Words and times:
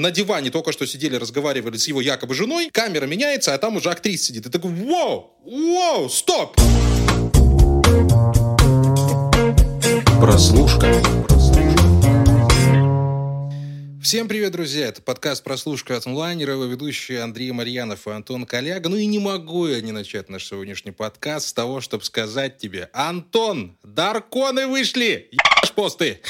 на 0.00 0.10
диване 0.10 0.50
только 0.50 0.72
что 0.72 0.86
сидели, 0.86 1.16
разговаривали 1.16 1.76
с 1.76 1.86
его 1.86 2.00
якобы 2.00 2.34
женой, 2.34 2.70
камера 2.72 3.06
меняется, 3.06 3.54
а 3.54 3.58
там 3.58 3.76
уже 3.76 3.90
актриса 3.90 4.26
сидит. 4.26 4.46
И 4.46 4.50
такой, 4.50 4.72
вау, 4.72 5.36
вау, 5.44 6.08
стоп! 6.08 6.56
Прослушка. 10.20 10.92
Всем 14.02 14.28
привет, 14.28 14.52
друзья! 14.52 14.86
Это 14.86 15.02
подкаст 15.02 15.44
«Прослушка 15.44 15.96
от 15.96 16.06
онлайнера», 16.06 16.54
его 16.54 16.64
ведущие 16.64 17.20
Андрей 17.20 17.52
Марьянов 17.52 18.06
и 18.06 18.10
Антон 18.10 18.46
Коляга. 18.46 18.88
Ну 18.88 18.96
и 18.96 19.04
не 19.06 19.18
могу 19.18 19.68
я 19.68 19.80
не 19.82 19.92
начать 19.92 20.30
наш 20.30 20.46
сегодняшний 20.46 20.90
подкаст 20.90 21.48
с 21.48 21.52
того, 21.52 21.80
чтобы 21.80 22.04
сказать 22.04 22.56
тебе, 22.56 22.88
Антон, 22.92 23.76
Дарконы 23.82 24.66
вышли! 24.66 25.28
Ебашь 25.30 25.72
посты! 25.72 26.20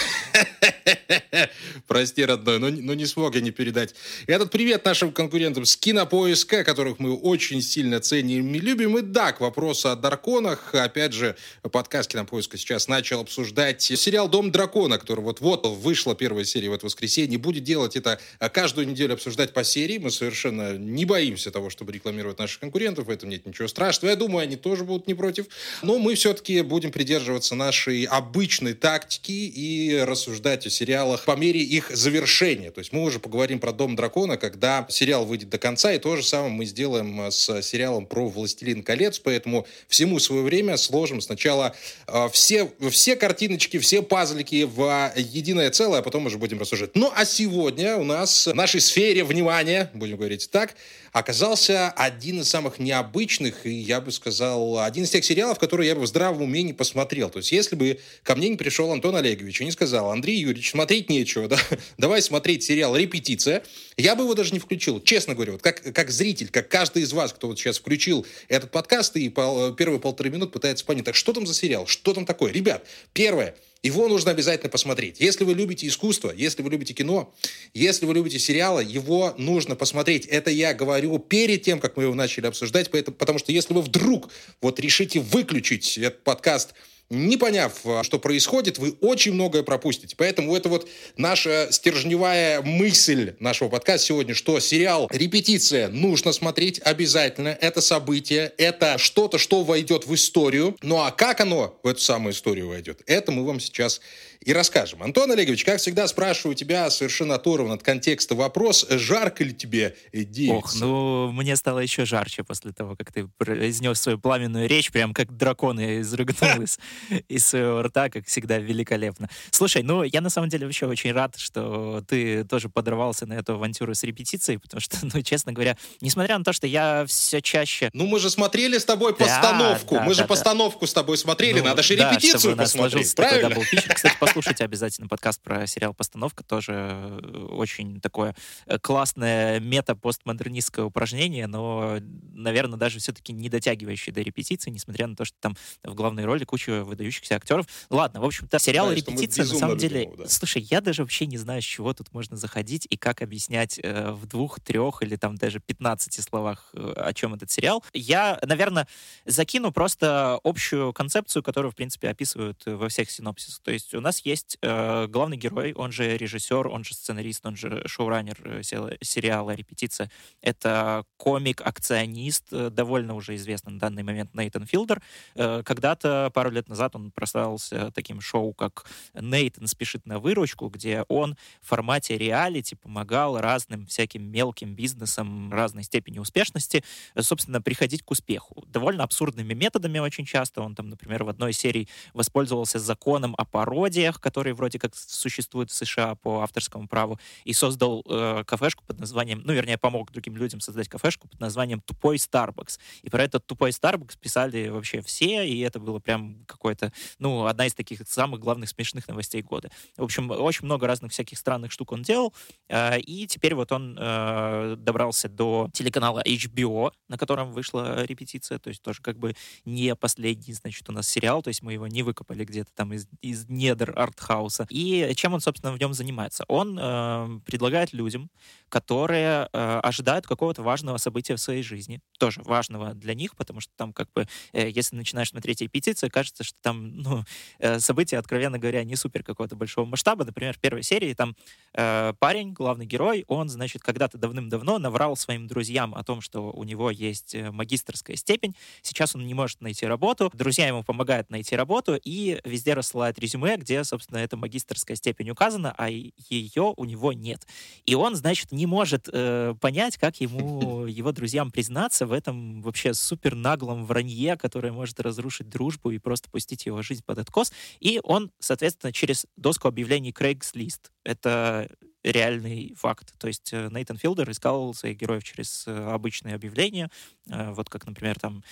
Прости, 1.87 2.25
родной, 2.25 2.59
но, 2.59 2.69
но 2.69 2.95
не 2.95 3.07
смог 3.07 3.35
я 3.35 3.41
не 3.41 3.51
передать. 3.51 3.95
Этот 4.27 4.51
привет 4.51 4.85
нашим 4.85 5.13
конкурентам 5.13 5.65
с 5.65 5.77
Кинопоиска, 5.77 6.65
которых 6.65 6.99
мы 6.99 7.15
очень 7.17 7.63
сильно 7.63 8.01
ценим 8.01 8.55
и 8.55 8.59
любим. 8.59 8.99
И 8.99 9.03
да, 9.03 9.33
к 9.33 9.41
вопросу 9.41 9.91
о 9.91 9.97
Дарконах. 9.97 10.75
Опять 10.75 11.13
же, 11.13 11.37
подкаст 11.71 12.11
Кинопоиска 12.11 12.57
сейчас 12.57 12.89
начал 12.89 13.21
обсуждать 13.21 13.83
сериал 13.83 14.29
«Дом 14.29 14.51
дракона», 14.51 14.99
который 14.99 15.21
вот-вот 15.21 15.67
вышла 15.67 16.15
первая 16.15 16.45
серия 16.45 16.71
в 16.71 16.75
это 16.75 16.87
воскресенье. 16.87 17.39
Будет 17.39 17.65
делать 17.65 17.97
это 17.97 18.21
каждую 18.53 18.89
неделю, 18.89 19.15
обсуждать 19.15 19.53
по 19.53 19.65
серии. 19.65 19.99
Мы 19.99 20.11
совершенно 20.11 20.77
не 20.77 21.05
боимся 21.05 21.51
того, 21.51 21.71
чтобы 21.71 21.93
рекламировать 21.93 22.39
наших 22.39 22.61
конкурентов. 22.61 23.07
В 23.07 23.11
этом 23.11 23.29
нет 23.29 23.47
ничего 23.47 23.69
страшного. 23.69 24.11
Я 24.11 24.17
думаю, 24.17 24.43
они 24.43 24.57
тоже 24.57 24.85
будут 24.85 25.07
не 25.07 25.15
против. 25.15 25.47
Но 25.83 25.99
мы 25.99 26.15
все-таки 26.15 26.63
будем 26.63 26.93
придерживаться 26.93 27.55
нашей 27.55 28.05
обычной 28.05 28.75
тактики 28.75 29.31
и 29.31 29.99
рассуждать 30.01 30.67
о 30.67 30.71
сериалах 30.81 31.27
по 31.27 31.37
мере 31.37 31.61
их 31.61 31.91
завершения. 31.91 32.71
То 32.71 32.79
есть 32.79 32.93
мы 32.93 33.03
уже 33.03 33.19
поговорим 33.19 33.61
про 33.61 33.73
«Дом 33.73 33.97
дракона», 33.97 34.39
когда 34.39 34.87
сериал 34.89 35.27
выйдет 35.27 35.51
до 35.51 35.59
конца, 35.59 35.93
и 35.93 35.99
то 35.99 36.17
же 36.17 36.23
самое 36.23 36.51
мы 36.51 36.65
сделаем 36.65 37.21
э, 37.21 37.31
с 37.31 37.61
сериалом 37.63 38.07
про 38.07 38.29
«Властелин 38.29 38.83
колец», 38.83 39.19
поэтому 39.19 39.67
всему 39.89 40.19
свое 40.19 40.43
время 40.43 40.79
сложим 40.79 41.21
сначала 41.21 41.75
э, 42.07 42.29
все, 42.33 42.71
все 42.91 43.15
картиночки, 43.17 43.79
все 43.79 44.01
пазлики 44.01 44.63
в 44.65 45.13
единое 45.17 45.71
целое, 45.71 46.01
а 46.01 46.03
потом 46.03 46.27
уже 46.27 46.39
будем 46.39 46.59
рассуждать. 46.59 46.93
Ну 46.95 47.13
а 47.15 47.27
сегодня 47.27 47.99
у 47.99 48.05
нас 48.05 48.47
в 48.47 48.55
нашей 48.55 48.81
сфере 48.81 49.23
внимания, 49.23 49.91
будем 49.93 50.17
говорить 50.17 50.51
так, 50.51 50.75
оказался 51.13 51.91
один 51.91 52.41
из 52.41 52.49
самых 52.49 52.79
необычных, 52.79 53.67
и 53.67 53.73
я 53.73 54.01
бы 54.01 54.13
сказал, 54.13 54.79
один 54.79 55.05
из 55.05 55.11
тех 55.11 55.25
сериалов, 55.25 55.59
которые 55.59 55.89
я 55.89 55.95
бы 55.95 56.03
в 56.03 56.07
здравом 56.07 56.43
уме 56.43 56.63
не 56.63 56.73
посмотрел. 56.73 57.31
То 57.31 57.39
есть, 57.39 57.53
если 57.53 57.77
бы 57.77 57.99
ко 58.23 58.37
мне 58.37 58.49
не 58.49 58.57
пришел 58.57 58.91
Антон 58.93 59.17
Олегович 59.17 59.61
и 59.61 59.65
не 59.65 59.73
сказал, 59.73 60.11
Андрей 60.11 60.39
Юрьевич, 60.39 60.71
смотреть 60.71 61.11
нечего, 61.11 61.49
да? 61.49 61.59
давай 61.99 62.23
смотреть 62.23 62.63
сериал 62.63 62.97
«Репетиция», 62.97 63.63
я 63.97 64.15
бы 64.15 64.25
его 64.25 64.35
даже 64.35 64.53
не 64.53 64.59
включил. 64.59 65.01
Честно 65.01 65.35
говорю, 65.35 65.53
вот 65.53 65.63
как, 65.63 65.83
как 65.95 66.11
зритель, 66.11 66.49
как 66.49 66.69
каждый 66.69 67.03
из 67.03 67.13
вас, 67.13 67.33
кто 67.33 67.49
вот 67.49 67.59
сейчас 67.59 67.79
включил 67.79 68.27
этот 68.49 68.71
подкаст 68.71 69.17
и 69.17 69.29
пол, 69.29 69.75
первые 69.75 70.01
полторы 70.01 70.31
минут 70.31 70.53
пытается 70.53 70.85
понять, 70.85 71.05
так 71.05 71.15
что 71.15 71.33
там 71.33 71.47
за 71.47 71.55
сериал, 71.55 71.87
что 71.87 72.15
там 72.15 72.25
такое? 72.25 72.53
Ребят, 72.53 72.85
первое– 73.13 73.55
его 73.83 74.09
нужно 74.09 74.31
обязательно 74.31 74.69
посмотреть. 74.71 75.21
Если 75.21 75.45
вы 75.45 75.55
любите 75.55 75.87
искусство, 75.87 76.33
если 76.37 76.63
вы 76.63 76.71
любите 76.71 76.93
кино, 76.93 77.33
если 77.73 78.07
вы 78.07 78.15
любите 78.15 78.39
сериалы, 78.39 78.85
его 78.85 79.35
нужно 79.39 79.77
посмотреть. 79.77 80.27
Это 80.27 80.51
я 80.51 80.75
говорю 80.75 81.19
перед 81.19 81.63
тем, 81.63 81.81
как 81.81 81.97
мы 81.97 82.05
его 82.05 82.15
начали 82.15 82.47
обсуждать, 82.47 82.91
поэтому, 82.91 83.17
потому 83.17 83.39
что 83.39 83.53
если 83.53 83.73
вы 83.73 83.83
вдруг 83.83 84.31
вот 84.61 84.79
решите 84.81 85.21
выключить 85.21 85.97
этот 85.99 86.23
подкаст– 86.25 86.75
не 87.11 87.37
поняв, 87.37 87.73
а, 87.85 88.05
что 88.05 88.19
происходит, 88.19 88.79
вы 88.79 88.93
очень 89.01 89.35
многое 89.35 89.65
пропустите. 89.65 90.15
Поэтому 90.17 90.57
это 90.57 90.69
вот 90.69 90.89
наша 91.17 91.69
стержневая 91.71 92.63
мысль 92.63 93.35
нашего 93.41 93.69
подкаста 93.69 94.07
сегодня, 94.07 94.35
что 94.35 94.59
сериал 94.61 95.09
«Репетиция» 95.13 95.89
нужно 95.89 96.33
смотреть 96.33 96.81
обязательно. 96.85 97.49
Это 97.49 97.81
событие, 97.81 98.53
это 98.57 98.97
что-то, 98.97 99.39
что 99.39 99.65
войдет 99.65 100.07
в 100.07 100.15
историю. 100.15 100.77
Ну 100.83 101.01
а 101.01 101.11
как 101.11 101.41
оно 101.41 101.79
в 101.83 101.89
эту 101.89 102.01
самую 102.01 102.33
историю 102.33 102.69
войдет, 102.69 103.03
это 103.07 103.33
мы 103.33 103.45
вам 103.45 103.59
сейчас 103.59 104.01
и 104.43 104.55
расскажем. 104.55 105.03
Антон 105.03 105.31
Олегович, 105.31 105.65
как 105.65 105.81
всегда, 105.81 106.09
спрашиваю 106.09 106.55
тебя 106.55 106.89
совершенно 106.89 107.35
оторван 107.35 107.73
от 107.73 107.83
контекста 107.83 108.35
вопрос, 108.35 108.87
жарко 108.89 109.45
ли 109.45 109.55
тебе 109.55 109.97
девица? 110.13 110.55
Ох, 110.55 110.75
ну, 110.77 111.33
мне 111.33 111.57
стало 111.57 111.81
еще 111.81 112.07
жарче 112.07 112.43
после 112.43 112.73
того, 112.73 112.97
как 112.97 113.13
ты 113.13 113.27
произнес 113.37 114.01
свою 114.01 114.19
пламенную 114.19 114.67
речь, 114.67 114.91
прям 114.91 115.13
как 115.13 115.37
дракон 115.37 115.79
я 115.79 116.01
изрыгнул 116.01 116.63
из, 116.63 116.79
из 117.29 117.47
своего 117.47 117.83
рта, 117.83 118.09
как 118.09 118.27
всегда, 118.27 118.57
великолепно. 118.57 119.29
Слушай, 119.51 119.83
ну, 119.83 120.05
я 120.05 120.23
на 120.23 120.31
самом 120.31 120.49
деле 120.49 120.65
вообще 120.65 120.87
очень 120.87 121.13
рад, 121.13 121.37
что 121.37 122.03
ты 122.09 122.45
тоже 122.45 122.71
подорвался 122.71 123.27
на 123.27 123.35
эту 123.35 123.55
авантюру 123.55 123.95
с 123.95 124.03
репетицией, 124.05 124.59
потому 124.59 124.81
что, 124.81 124.97
ну, 125.15 125.21
честно 125.21 125.53
говоря, 125.53 125.77
несмотря 126.01 126.39
на 126.39 126.45
то, 126.45 126.55
что 126.55 126.67
я 126.67 127.05
все 127.07 127.43
чаще... 127.43 127.91
Ну, 127.93 128.07
мы 128.07 128.19
же 128.19 128.31
смотрели 128.31 128.79
с 128.79 128.87
тобой 128.87 129.15
постановку, 129.15 129.97
да, 129.97 130.01
мы 130.03 130.09
да, 130.09 130.15
же 130.15 130.21
да, 130.23 130.27
постановку 130.29 130.87
с 130.87 130.95
тобой 130.95 131.19
смотрели, 131.19 131.59
ну, 131.59 131.67
надо 131.67 131.83
же 131.83 131.95
репетицию 131.95 132.57
да, 132.57 132.63
посмотреть, 132.63 133.15
правильно? 133.15 133.55
Кстати, 133.95 134.17
послушайте 134.31 134.63
обязательно 134.63 135.09
подкаст 135.09 135.43
про 135.43 135.67
сериал 135.67 135.93
«Постановка». 135.93 136.45
Тоже 136.45 136.73
э, 136.73 137.47
очень 137.51 138.01
такое 138.01 138.37
э, 138.67 138.79
классное 138.79 139.59
мета-постмодернистское 139.59 140.85
упражнение, 140.85 141.49
но, 141.49 141.99
наверное, 142.33 142.79
даже 142.79 143.01
все-таки 143.01 143.33
не 143.33 143.49
дотягивающее 143.49 144.15
до 144.15 144.21
репетиции, 144.21 144.71
несмотря 144.71 145.09
на 145.09 145.17
то, 145.17 145.25
что 145.25 145.37
там 145.41 145.57
в 145.83 145.95
главной 145.95 146.25
роли 146.27 146.45
куча 146.45 146.85
выдающихся 146.85 147.35
актеров. 147.35 147.67
Ладно, 147.91 148.21
в 148.21 148.25
общем-то, 148.25 148.61
сериал 148.61 148.91
да, 148.91 148.95
«Репетиция» 148.95 149.47
на 149.47 149.55
самом 149.55 149.79
деле... 149.79 150.03
Его, 150.03 150.15
да. 150.15 150.29
Слушай, 150.29 150.63
я 150.63 150.81
даже 150.81 151.03
вообще 151.03 151.27
не 151.27 151.37
знаю, 151.37 151.61
с 151.61 151.65
чего 151.65 151.93
тут 151.93 152.13
можно 152.13 152.37
заходить 152.37 152.87
и 152.89 152.97
как 152.97 153.23
объяснять 153.23 153.81
э, 153.83 154.13
в 154.13 154.27
двух, 154.27 154.61
трех 154.61 155.03
или 155.03 155.17
там 155.17 155.35
даже 155.39 155.59
15 155.59 156.23
словах, 156.23 156.71
э, 156.75 156.93
о 156.97 157.13
чем 157.15 157.35
этот 157.35 157.51
сериал. 157.51 157.83
Я, 157.93 158.39
наверное, 158.45 158.87
закину 159.27 159.73
просто 159.73 160.39
общую 160.45 160.93
концепцию, 160.93 161.43
которую, 161.43 161.73
в 161.73 161.75
принципе, 161.75 162.11
описывают 162.11 162.63
во 162.65 162.89
всех 162.89 163.11
синопсисах. 163.11 163.61
То 163.65 163.73
есть 163.73 163.93
у 163.93 164.01
нас 164.01 164.20
есть 164.21 164.59
э, 164.63 165.07
главный 165.07 165.37
герой, 165.37 165.73
он 165.73 165.93
же 165.93 166.17
режиссер, 166.17 166.69
он 166.69 166.85
же 166.85 166.95
сценарист, 166.95 167.45
он 167.47 167.57
же 167.57 167.83
шоураннер 167.87 168.37
э, 168.45 168.63
сериала 168.63 169.53
«Репетиция». 169.53 170.11
Это 170.41 171.05
комик-акционист, 171.17 172.47
э, 172.53 172.71
довольно 172.71 173.15
уже 173.15 173.37
известный 173.37 173.75
на 173.75 173.79
данный 173.79 174.03
момент 174.03 174.35
Нейтан 174.35 174.67
Филдер. 174.67 175.03
Э, 175.35 175.63
когда-то, 175.65 176.31
пару 176.35 176.51
лет 176.51 176.69
назад, 176.69 176.97
он 176.97 177.11
прославился 177.11 177.91
таким 177.93 178.21
шоу, 178.21 178.53
как 178.53 178.87
«Нейтан 179.15 179.67
спешит 179.67 180.07
на 180.07 180.19
выручку», 180.19 180.69
где 180.69 181.05
он 181.09 181.37
в 181.61 181.69
формате 181.69 182.19
реалити 182.19 182.75
помогал 182.75 183.39
разным 183.39 183.87
всяким 183.87 184.25
мелким 184.25 184.75
бизнесам 184.75 185.53
разной 185.53 185.85
степени 185.85 186.19
успешности, 186.19 186.85
собственно, 187.19 187.61
приходить 187.63 188.03
к 188.03 188.11
успеху. 188.11 188.65
Довольно 188.67 189.05
абсурдными 189.05 189.55
методами 189.55 189.99
очень 189.99 190.25
часто. 190.25 190.63
Он 190.63 190.75
там, 190.75 190.89
например, 190.89 191.25
в 191.25 191.29
одной 191.29 191.53
серии 191.53 191.89
воспользовался 192.15 192.79
законом 192.79 193.35
о 193.39 193.45
пародиях, 193.45 194.10
который 194.19 194.51
который 194.51 194.53
вроде 194.53 194.79
как 194.79 194.95
существует 194.97 195.71
в 195.71 195.75
США 195.75 196.15
по 196.15 196.41
авторскому 196.41 196.89
праву, 196.89 197.19
и 197.45 197.53
создал 197.53 198.05
э, 198.09 198.45
кафешку 198.47 198.85
под 198.87 198.99
названием, 199.01 199.43
ну, 199.45 199.53
вернее, 199.53 199.79
помог 199.79 200.13
другим 200.13 200.37
людям 200.37 200.61
создать 200.61 200.89
кафешку 200.89 201.29
под 201.29 201.41
названием 201.41 201.81
«Тупой 201.81 202.17
Starbucks». 202.17 202.79
И 203.03 203.11
про 203.11 203.23
этот 203.23 203.47
«Тупой 203.47 203.71
Starbucks» 203.71 204.19
писали 204.19 204.69
вообще 204.69 205.01
все, 205.03 205.47
и 205.47 205.61
это 205.61 205.79
было 205.79 205.99
прям 205.99 206.45
какое-то, 206.47 206.93
ну, 207.19 207.47
одна 207.47 207.67
из 207.67 207.75
таких 207.75 208.01
самых 208.09 208.41
главных 208.41 208.69
смешных 208.69 209.09
новостей 209.09 209.43
года. 209.43 209.71
В 209.97 210.03
общем, 210.03 210.31
очень 210.31 210.65
много 210.65 210.87
разных 210.87 211.13
всяких 211.13 211.39
странных 211.39 211.73
штук 211.73 211.93
он 211.93 212.03
делал, 212.03 212.33
э, 212.69 212.99
и 213.01 213.27
теперь 213.27 213.55
вот 213.55 213.73
он 213.73 213.97
э, 213.99 214.77
добрался 214.79 215.29
до 215.29 215.69
телеканала 215.73 216.23
HBO, 216.27 216.93
на 217.09 217.19
котором 217.19 217.53
вышла 217.53 218.05
репетиция, 218.05 218.59
то 218.59 218.69
есть 218.69 218.83
тоже 218.83 219.01
как 219.03 219.19
бы 219.19 219.35
не 219.65 219.95
последний, 219.95 220.55
значит, 220.55 220.89
у 220.89 220.93
нас 220.93 221.09
сериал, 221.09 221.43
то 221.43 221.49
есть 221.49 221.63
мы 221.63 221.75
его 221.75 221.87
не 221.87 222.03
выкопали 222.03 222.45
где-то 222.45 222.71
там 222.75 222.93
из, 222.93 223.07
из 223.21 223.49
недр 223.49 223.93
артхауса, 224.03 224.41
Хауса. 224.41 224.67
И 224.71 225.13
чем 225.15 225.35
он, 225.35 225.41
собственно, 225.41 225.73
в 225.73 225.81
нем 225.81 225.93
занимается? 225.93 226.45
Он 226.49 226.79
э, 226.79 227.41
предлагает 227.45 227.93
людям, 227.93 228.31
которые 228.69 229.49
э, 229.53 229.81
ожидают 229.83 230.27
какого-то 230.27 230.63
важного 230.63 230.99
события 230.99 231.35
в 231.35 231.41
своей 231.41 231.63
жизни, 231.63 232.01
тоже 232.19 232.41
важного 232.45 232.95
для 232.95 233.15
них, 233.15 233.37
потому 233.37 233.61
что 233.61 233.73
там 233.77 233.93
как 233.93 234.09
бы, 234.15 234.27
э, 234.53 234.71
если 234.71 234.97
начинаешь 234.97 235.31
смотреть 235.31 235.61
репетиции, 235.61 236.09
кажется, 236.09 236.45
что 236.45 236.57
там, 236.63 236.97
ну, 236.97 237.25
э, 237.59 237.81
события, 237.81 238.19
откровенно 238.19 238.59
говоря, 238.59 238.85
не 238.85 238.97
супер 238.97 239.23
какого-то 239.23 239.57
большого 239.57 239.87
масштаба. 239.87 240.25
Например, 240.25 240.55
в 240.55 240.61
первой 240.61 240.83
серии 240.83 241.15
там 241.15 241.35
э, 241.75 242.13
парень, 242.19 242.53
главный 242.53 242.87
герой, 242.87 243.25
он, 243.27 243.49
значит, 243.49 243.83
когда-то 243.83 244.19
давным-давно 244.19 244.79
наврал 244.79 245.17
своим 245.17 245.47
друзьям 245.47 245.95
о 245.95 246.05
том, 246.05 246.21
что 246.21 246.51
у 246.53 246.65
него 246.65 246.91
есть 246.91 247.35
э, 247.35 247.51
магистрская 247.51 248.17
степень, 248.17 248.55
сейчас 248.83 249.15
он 249.15 249.27
не 249.27 249.35
может 249.35 249.61
найти 249.61 249.87
работу, 249.87 250.31
друзья 250.35 250.67
ему 250.67 250.83
помогают 250.83 251.31
найти 251.31 251.57
работу 251.57 251.99
и 252.03 252.41
везде 252.45 252.75
рассылают 252.75 253.19
резюме, 253.19 253.57
где, 253.57 253.85
собственно, 253.91 254.19
эта 254.19 254.37
магистрская 254.37 254.97
степень 254.97 255.31
указана, 255.31 255.75
а 255.77 255.91
ее 255.91 256.75
у 256.77 256.85
него 256.85 257.13
нет. 257.13 257.47
И 257.85 257.95
он, 257.95 258.15
значит, 258.15 258.53
не 258.53 258.67
может 258.67 259.09
э, 259.13 259.55
понять, 259.61 259.99
как 259.99 260.21
ему, 260.21 260.87
его 261.01 261.13
друзьям 261.13 261.51
признаться 261.51 262.07
в 262.07 262.13
этом 262.13 262.63
вообще 262.63 262.95
супер 262.95 263.35
наглом 263.35 263.85
вранье, 263.85 264.37
которое 264.37 264.73
может 264.73 265.01
разрушить 265.01 265.49
дружбу 265.49 265.91
и 265.91 265.99
просто 265.99 266.31
пустить 266.31 266.67
его 266.67 266.83
жизнь 266.83 267.03
под 267.05 267.19
откос. 267.19 267.53
И 267.81 268.01
он, 268.03 268.31
соответственно, 268.39 268.93
через 268.93 269.27
доску 269.37 269.69
объявлений 269.69 270.13
Craigslist, 270.13 270.91
это 271.05 271.69
реальный 272.03 272.75
факт. 272.77 273.13
То 273.19 273.29
есть 273.29 273.53
э, 273.53 273.69
Нейтан 273.71 273.97
Филдер 273.97 274.31
искал 274.31 274.73
своих 274.75 274.97
героев 274.97 275.23
через 275.23 275.65
э, 275.67 275.91
обычные 275.91 276.35
объявления, 276.35 276.91
э, 277.29 277.53
вот 277.53 277.69
как, 277.69 277.87
например, 277.87 278.19
там 278.19 278.43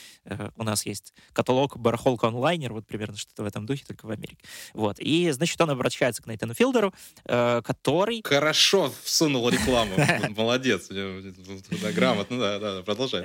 у 0.56 0.62
нас 0.62 0.84
есть 0.86 1.14
каталог 1.32 1.78
барахолка 1.78 2.28
онлайнер, 2.28 2.72
вот 2.72 2.86
примерно 2.86 3.16
что-то 3.16 3.42
в 3.42 3.46
этом 3.46 3.66
духе, 3.66 3.84
только 3.86 4.06
в 4.06 4.10
Америке. 4.10 4.38
Вот. 4.74 4.98
И, 4.98 5.30
значит, 5.30 5.60
он 5.60 5.70
обращается 5.70 6.22
к 6.22 6.26
Нейтану 6.26 6.54
Филдеру, 6.54 6.92
который... 7.24 8.22
Хорошо 8.24 8.92
всунул 9.02 9.48
рекламу. 9.48 9.94
Молодец. 10.36 10.88
Грамотно, 10.90 12.38
да, 12.38 12.58
да, 12.58 12.82
продолжай. 12.82 13.24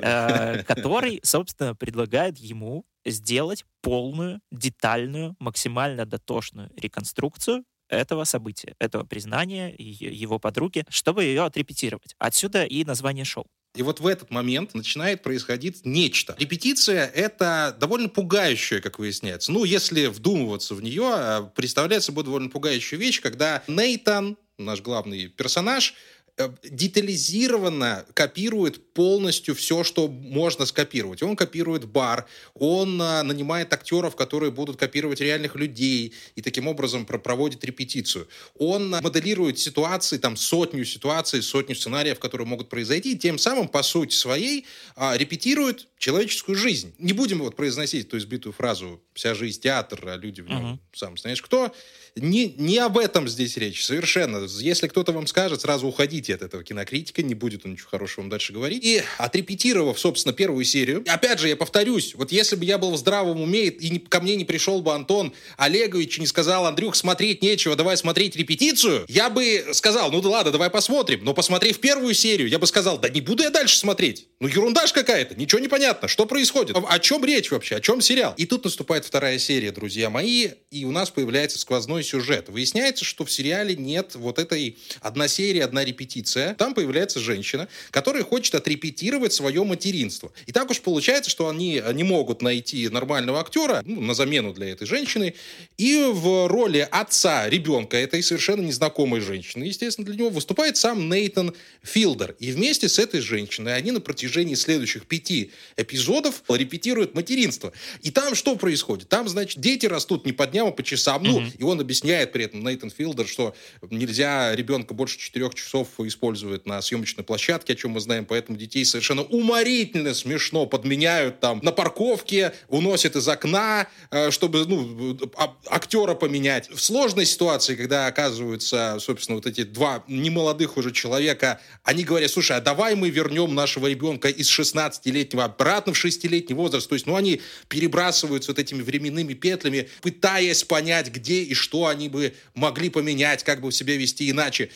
Который, 0.64 1.20
собственно, 1.24 1.76
предлагает 1.76 2.38
ему 2.38 2.86
сделать 3.06 3.66
полную, 3.82 4.40
детальную, 4.52 5.36
максимально 5.40 6.06
дотошную 6.06 6.72
реконструкцию 6.78 7.64
этого 7.94 8.24
события, 8.24 8.76
этого 8.80 9.04
признания 9.04 9.74
его 9.78 10.40
подруги, 10.40 10.86
чтобы 10.90 11.24
ее 11.24 11.44
отрепетировать. 11.44 12.16
Отсюда 12.18 12.64
и 12.64 12.84
название 12.84 13.26
шоу. 13.26 13.48
И 13.76 13.82
вот 13.82 14.00
в 14.00 14.06
этот 14.06 14.30
момент 14.30 14.76
начинает 14.76 15.24
происходить 15.24 15.84
нечто. 15.84 16.36
Репетиция— 16.38 17.08
это 17.16 17.76
довольно 17.80 18.08
пугающая, 18.08 18.82
как 18.82 19.00
выясняется. 19.00 19.52
Ну, 19.52 19.64
если 19.64 20.06
вдумываться 20.06 20.76
в 20.76 20.84
нее, 20.84 21.10
а, 21.12 21.42
представляет 21.56 22.04
собой 22.04 22.24
довольно 22.24 22.50
пугающую 22.50 23.00
вещь, 23.00 23.20
когда 23.20 23.64
Нейтан, 23.68 24.38
наш 24.60 24.82
главный 24.82 25.28
персонаж, 25.28 25.96
Э, 26.23 26.23
детализированно 26.64 28.06
копирует 28.14 28.94
полностью 28.94 29.54
все, 29.54 29.84
что 29.84 30.08
можно 30.08 30.66
скопировать. 30.66 31.22
Он 31.22 31.36
копирует 31.36 31.86
бар, 31.86 32.26
он 32.56 33.00
а, 33.02 33.22
нанимает 33.22 33.72
актеров, 33.72 34.16
которые 34.16 34.52
будут 34.52 34.78
копировать 34.78 35.22
реальных 35.22 35.56
людей, 35.56 36.14
и 36.36 36.42
таким 36.42 36.68
образом 36.68 37.06
проводит 37.06 37.64
репетицию. 37.64 38.28
Он 38.58 38.96
а, 38.96 39.02
моделирует 39.02 39.60
ситуации, 39.60 40.18
там 40.18 40.36
сотню 40.36 40.86
ситуаций, 40.86 41.44
сотню 41.44 41.76
сценариев, 41.76 42.18
которые 42.20 42.48
могут 42.48 42.68
произойти, 42.68 43.14
и 43.14 43.18
тем 43.18 43.38
самым, 43.38 43.68
по 43.68 43.84
сути 43.84 44.16
своей, 44.16 44.66
а, 44.96 45.16
репетирует 45.16 45.88
человеческую 46.00 46.56
жизнь. 46.56 46.96
Не 46.98 47.14
будем 47.14 47.40
вот 47.40 47.56
произносить 47.56 48.10
ту 48.10 48.18
избитую 48.18 48.54
фразу 48.54 49.02
«вся 49.14 49.34
жизнь 49.34 49.62
театр, 49.62 50.08
а 50.08 50.16
люди 50.18 50.42
в 50.42 50.50
нем 50.50 50.74
uh-huh. 50.74 50.80
сам 50.98 51.18
знаешь 51.18 51.42
кто». 51.42 51.74
Не, 52.16 52.54
не 52.58 52.78
об 52.78 53.00
этом 53.00 53.28
здесь 53.28 53.58
речь, 53.58 53.84
совершенно. 53.84 54.46
Если 54.60 54.88
кто-то 54.88 55.12
вам 55.14 55.26
скажет, 55.26 55.62
сразу 55.62 55.88
уходите 55.88 56.36
от 56.36 56.44
этого 56.44 56.64
кинокритика, 56.64 57.24
не 57.24 57.34
будет 57.34 57.66
он 57.66 57.72
ничего 57.72 57.90
хорошего 57.90 58.22
вам 58.22 58.30
дальше 58.30 58.54
говорить. 58.54 58.84
И 58.84 59.02
отрепетировав, 59.18 60.00
собственно, 60.00 60.32
первую 60.32 60.64
серию, 60.64 61.04
опять 61.08 61.40
же, 61.40 61.48
я 61.48 61.56
повторюсь, 61.56 62.14
вот 62.14 62.32
если 62.32 62.56
бы 62.56 62.66
я 62.66 62.78
был 62.78 62.92
в 62.92 62.98
здравом 62.98 63.42
уме, 63.42 63.66
и 63.66 63.90
не, 63.90 64.00
ко 64.00 64.22
мне 64.22 64.36
не 64.36 64.46
пришел 64.46 64.82
бы 64.82 64.94
Антон 64.94 65.34
Олегович 65.58 66.20
и 66.20 66.22
не 66.22 66.28
сказал, 66.28 66.68
Андрюх, 66.68 66.96
смотреть 66.96 67.42
нечего, 67.42 67.76
давай 67.76 67.98
смотреть 67.98 68.36
репетицию, 68.36 69.06
я 69.08 69.32
бы 69.32 69.66
сказал, 69.72 70.12
ну 70.12 70.22
да 70.22 70.30
ладно, 70.30 70.52
давай 70.52 70.70
посмотрим. 70.70 71.22
Но 71.24 71.34
посмотрев 71.34 71.80
первую 71.80 72.14
серию, 72.14 72.48
я 72.48 72.60
бы 72.60 72.68
сказал, 72.68 73.00
да 73.00 73.10
не 73.10 73.22
буду 73.22 73.42
я 73.42 73.50
дальше 73.50 73.78
смотреть. 73.80 74.28
Ну 74.40 74.48
ерунда 74.48 74.86
ж 74.86 74.92
какая-то, 74.92 75.34
ничего 75.34 75.60
не 75.60 75.68
понятно, 75.68 76.08
что 76.08 76.28
происходит, 76.28 76.78
о, 76.78 76.86
о 76.88 77.00
чем 77.00 77.26
речь 77.26 77.50
вообще, 77.50 77.78
о 77.78 77.82
чем 77.82 78.02
сериал. 78.02 78.36
И 78.38 78.46
тут 78.46 78.66
наступает 78.66 79.03
вторая 79.04 79.38
серия, 79.38 79.72
друзья 79.72 80.10
мои, 80.10 80.50
и 80.72 80.86
у 80.86 80.92
нас 80.92 81.10
появляется 81.10 81.60
сквозной 81.60 82.04
сюжет. 82.04 82.50
Выясняется, 82.50 83.04
что 83.04 83.26
в 83.26 83.32
сериале 83.32 83.76
нет 83.76 84.16
вот 84.16 84.40
этой 84.40 84.78
одна 85.02 85.28
серия, 85.28 85.66
одна 85.66 85.84
репетиция. 85.84 86.56
Там 86.56 86.74
появляется 86.74 87.20
женщина, 87.20 87.68
которая 87.92 88.24
хочет 88.24 88.56
отрепетировать 88.56 89.34
свое 89.34 89.64
материнство. 89.64 90.32
И 90.46 90.52
так 90.52 90.70
уж 90.72 90.82
получается, 90.82 91.30
что 91.30 91.50
они 91.50 91.82
не 91.94 92.04
могут 92.04 92.42
найти 92.42 92.88
нормального 92.90 93.42
актера 93.42 93.82
ну, 93.86 94.02
на 94.02 94.14
замену 94.14 94.54
для 94.54 94.70
этой 94.70 94.88
женщины. 94.88 95.34
И 95.78 96.10
в 96.12 96.48
роли 96.48 96.88
отца 96.90 97.50
ребенка 97.50 97.98
этой 97.98 98.24
совершенно 98.24 98.62
незнакомой 98.62 99.20
женщины, 99.20 99.66
естественно, 99.66 100.06
для 100.06 100.16
него 100.16 100.30
выступает 100.30 100.78
сам 100.78 101.10
Нейтан 101.10 101.54
Филдер. 101.82 102.36
И 102.40 102.52
вместе 102.52 102.88
с 102.88 103.00
этой 103.00 103.20
женщиной 103.20 103.76
они 103.76 103.92
на 103.92 104.00
протяжении 104.02 104.56
следующих 104.56 105.06
пяти 105.06 105.52
эпизодов 105.76 106.42
репетируют 106.48 107.16
материнство. 107.16 107.74
И 108.02 108.10
там 108.10 108.36
что 108.36 108.56
происходит? 108.56 108.93
Там, 108.98 109.28
значит, 109.28 109.60
дети 109.60 109.86
растут 109.86 110.26
не 110.26 110.32
по 110.32 110.48
дням, 110.48 110.68
а 110.68 110.72
по 110.72 110.84
часам. 110.84 111.24
Ну, 111.24 111.44
и 111.58 111.64
он 111.64 111.80
объясняет 111.80 112.32
при 112.32 112.46
этом 112.46 112.64
Нейтан 112.64 112.90
Филдер, 112.90 113.28
что 113.28 113.56
нельзя 113.90 114.56
ребенка 114.56 114.94
больше 114.94 115.18
четырех 115.18 115.56
часов 115.56 115.88
использовать 116.00 116.66
на 116.66 116.82
съемочной 116.82 117.24
площадке, 117.24 117.74
о 117.74 117.76
чем 117.76 117.92
мы 117.92 118.00
знаем, 118.00 118.26
поэтому 118.26 118.58
детей 118.58 118.86
совершенно 118.86 119.24
уморительно 119.24 120.14
смешно 120.14 120.66
подменяют 120.66 121.40
там 121.40 121.60
на 121.64 121.72
парковке, 121.72 122.54
уносят 122.68 123.16
из 123.16 123.28
окна, 123.28 123.88
э, 124.12 124.32
чтобы 124.32 124.66
ну, 124.66 125.18
а, 125.36 125.56
актера 125.68 126.14
поменять. 126.14 126.70
В 126.70 126.80
сложной 126.80 127.26
ситуации, 127.26 127.76
когда 127.76 128.08
оказываются, 128.08 128.98
собственно, 129.00 129.36
вот 129.36 129.48
эти 129.48 129.64
два 129.64 130.04
немолодых 130.08 130.78
уже 130.78 130.92
человека, 130.92 131.60
они 131.84 132.04
говорят, 132.04 132.32
слушай, 132.32 132.56
а 132.56 132.62
давай 132.62 132.96
мы 132.96 133.10
вернем 133.10 133.56
нашего 133.56 133.88
ребенка 133.88 134.30
из 134.30 134.50
16-летнего 134.50 135.46
обратно 135.46 135.94
в 135.94 136.06
6-летний 136.06 136.56
возраст. 136.56 136.88
То 136.88 136.96
есть, 136.96 137.08
ну, 137.08 137.16
они 137.16 137.42
перебрасываются 137.68 138.52
вот 138.52 138.60
этими 138.60 138.82
временными 138.84 139.34
петлями, 139.34 139.90
пытаясь 140.02 140.64
понять, 140.64 141.10
где 141.10 141.42
и 141.44 141.54
что 141.54 141.88
они 141.88 142.10
бы 142.10 142.34
могли 142.54 142.90
поменять, 142.90 143.44
как 143.44 143.62
бы 143.62 143.72
себя 143.72 143.96
вести 143.96 144.30
иначе. 144.30 144.70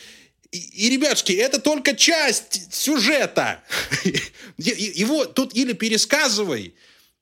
И, 0.50 0.58
и, 0.58 0.90
ребятушки, 0.90 1.32
это 1.32 1.60
только 1.60 1.94
часть 1.94 2.74
сюжета. 2.74 3.62
Его 4.56 5.26
тут 5.26 5.54
или 5.54 5.74
пересказывай, 5.74 6.74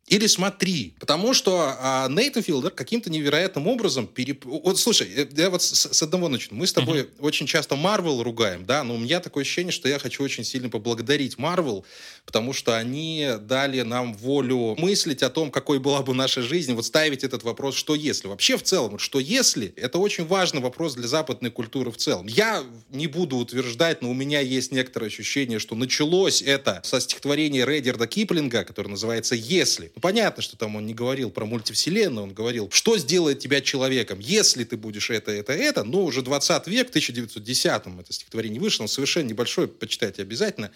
или 0.08 0.28
смотри, 0.28 0.94
потому 1.00 1.34
что 1.34 1.74
а, 1.80 2.06
Нейтан 2.08 2.40
Филдер 2.40 2.70
каким-то 2.70 3.10
невероятным 3.10 3.66
образом 3.66 4.06
переп... 4.06 4.44
Вот 4.44 4.78
слушай, 4.78 5.08
э, 5.12 5.26
я 5.36 5.50
вот 5.50 5.62
с, 5.62 5.92
с 5.92 6.02
одного 6.02 6.28
начну. 6.28 6.56
Мы 6.56 6.68
с 6.68 6.72
тобой 6.72 7.00
uh-huh. 7.00 7.10
очень 7.18 7.46
часто 7.46 7.74
Марвел 7.74 8.22
ругаем, 8.22 8.64
да, 8.64 8.84
но 8.84 8.94
у 8.94 8.98
меня 8.98 9.18
такое 9.18 9.42
ощущение, 9.42 9.72
что 9.72 9.88
я 9.88 9.98
хочу 9.98 10.22
очень 10.22 10.44
сильно 10.44 10.68
поблагодарить 10.68 11.38
Марвел, 11.38 11.84
потому 12.24 12.52
что 12.52 12.76
они 12.76 13.30
дали 13.40 13.80
нам 13.80 14.14
волю 14.14 14.76
мыслить 14.78 15.24
о 15.24 15.30
том, 15.30 15.50
какой 15.50 15.80
была 15.80 16.02
бы 16.02 16.14
наша 16.14 16.40
жизнь, 16.40 16.72
вот 16.74 16.86
ставить 16.86 17.24
этот 17.24 17.42
вопрос, 17.42 17.74
что 17.74 17.96
если. 17.96 18.28
Вообще 18.28 18.56
в 18.56 18.62
целом, 18.62 18.92
вот 18.92 19.00
что 19.00 19.18
если, 19.18 19.74
это 19.74 19.98
очень 19.98 20.24
важный 20.24 20.60
вопрос 20.60 20.94
для 20.94 21.08
западной 21.08 21.50
культуры 21.50 21.90
в 21.90 21.96
целом. 21.96 22.28
Я 22.28 22.62
не 22.90 23.08
буду 23.08 23.38
утверждать, 23.38 24.02
но 24.02 24.10
у 24.12 24.14
меня 24.14 24.38
есть 24.38 24.70
некоторое 24.70 25.06
ощущение, 25.06 25.58
что 25.58 25.74
началось 25.74 26.42
это 26.42 26.80
со 26.84 27.00
стихотворения 27.00 27.66
Редерда 27.66 28.06
Киплинга, 28.06 28.62
которое 28.62 28.90
называется 28.90 29.34
«Если». 29.34 29.90
Ну, 29.96 30.02
понятно, 30.02 30.42
что 30.42 30.58
там 30.58 30.76
он 30.76 30.84
не 30.84 30.92
говорил 30.92 31.30
про 31.30 31.46
мультивселенную, 31.46 32.24
он 32.24 32.34
говорил, 32.34 32.68
что 32.70 32.98
сделает 32.98 33.38
тебя 33.38 33.62
человеком, 33.62 34.18
если 34.20 34.62
ты 34.64 34.76
будешь 34.76 35.08
это, 35.08 35.32
это, 35.32 35.54
это, 35.54 35.84
но 35.84 36.04
уже 36.04 36.20
20 36.20 36.66
век, 36.66 36.90
в 36.90 36.94
1910-м 36.94 38.00
это 38.00 38.12
стихотворение 38.12 38.60
вышло, 38.60 38.82
он 38.82 38.88
совершенно 38.90 39.28
небольшое, 39.28 39.68
почитайте 39.68 40.20
обязательно, 40.20 40.70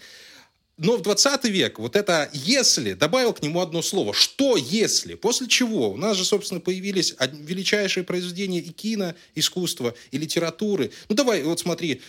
но 0.79 0.97
в 0.97 1.03
20 1.03 1.45
век 1.45 1.79
вот 1.79 1.97
это 1.97 2.31
«если» 2.33 2.95
добавил 2.95 3.35
к 3.35 3.43
нему 3.43 3.61
одно 3.61 3.83
слово. 3.83 4.15
Что 4.15 4.57
если? 4.57 5.13
После 5.13 5.47
чего? 5.47 5.91
У 5.91 5.99
нас 5.99 6.17
же, 6.17 6.25
собственно, 6.25 6.59
появились 6.59 7.15
величайшие 7.21 8.03
произведения 8.03 8.61
и 8.61 8.71
кино, 8.71 9.15
искусства, 9.35 9.95
и 10.11 10.17
литературы. 10.17 10.91
Ну, 11.11 11.15
давай, 11.15 11.43
вот 11.43 11.61
смотри, 11.61 12.01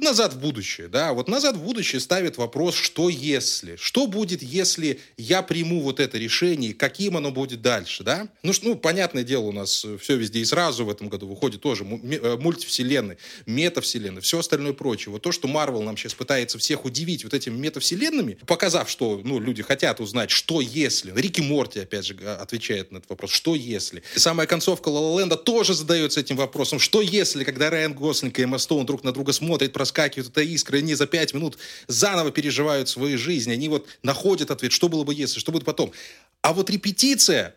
назад 0.00 0.34
в 0.34 0.40
будущее, 0.40 0.88
да, 0.88 1.12
вот 1.12 1.28
назад 1.28 1.56
в 1.56 1.62
будущее 1.62 2.00
ставит 2.00 2.36
вопрос, 2.36 2.74
что 2.74 3.08
если, 3.08 3.76
что 3.76 4.06
будет, 4.06 4.42
если 4.42 5.00
я 5.16 5.42
приму 5.42 5.80
вот 5.80 6.00
это 6.00 6.18
решение, 6.18 6.74
каким 6.74 7.16
оно 7.16 7.30
будет 7.30 7.62
дальше, 7.62 8.04
да? 8.04 8.28
Ну, 8.42 8.52
ну 8.62 8.76
понятное 8.76 9.22
дело, 9.22 9.44
у 9.44 9.52
нас 9.52 9.86
все 10.00 10.16
везде 10.16 10.40
и 10.40 10.44
сразу 10.44 10.84
в 10.84 10.90
этом 10.90 11.08
году 11.08 11.26
выходит 11.26 11.60
тоже 11.60 11.84
э, 11.84 12.36
мультивселенной, 12.38 13.16
метавселенной, 13.46 14.20
все 14.20 14.38
остальное 14.38 14.72
прочее. 14.72 15.12
Вот 15.12 15.22
то, 15.22 15.32
что 15.32 15.48
Марвел 15.48 15.82
нам 15.82 15.96
сейчас 15.96 16.14
пытается 16.14 16.58
всех 16.58 16.84
удивить 16.84 17.24
вот 17.24 17.34
этими 17.34 17.56
метавселенными, 17.56 18.38
показав, 18.46 18.90
что, 18.90 19.20
ну, 19.24 19.40
люди 19.40 19.62
хотят 19.62 20.00
узнать, 20.00 20.30
что 20.30 20.60
если. 20.60 21.12
Рики 21.14 21.40
Морти, 21.40 21.80
опять 21.80 22.06
же, 22.06 22.14
отвечает 22.14 22.92
на 22.92 22.98
этот 22.98 23.10
вопрос, 23.10 23.30
что 23.30 23.54
если. 23.54 24.02
И 24.14 24.18
самая 24.18 24.46
концовка 24.46 24.88
Ла 24.88 25.20
Ленда 25.20 25.36
тоже 25.36 25.74
задается 25.74 26.20
этим 26.20 26.36
вопросом, 26.36 26.78
что 26.78 27.00
если, 27.00 27.44
когда 27.44 27.70
Райан 27.70 27.94
Гослинг 27.94 28.38
и 28.38 28.42
Эмма 28.42 28.58
Стоун 28.58 28.86
друг 28.86 29.04
на 29.04 29.12
друга 29.12 29.32
смотрят, 29.32 29.69
опять 29.70 29.72
проскакивает 29.72 30.30
эта 30.30 30.42
искра, 30.42 30.78
они 30.78 30.94
за 30.94 31.06
пять 31.06 31.34
минут 31.34 31.58
заново 31.88 32.30
переживают 32.30 32.88
свои 32.88 33.16
жизни, 33.16 33.52
они 33.52 33.68
вот 33.68 33.86
находят 34.02 34.50
ответ, 34.50 34.72
что 34.72 34.88
было 34.88 35.04
бы 35.04 35.14
если, 35.14 35.40
что 35.40 35.52
будет 35.52 35.64
потом. 35.64 35.92
А 36.42 36.52
вот 36.52 36.70
репетиция 36.70 37.54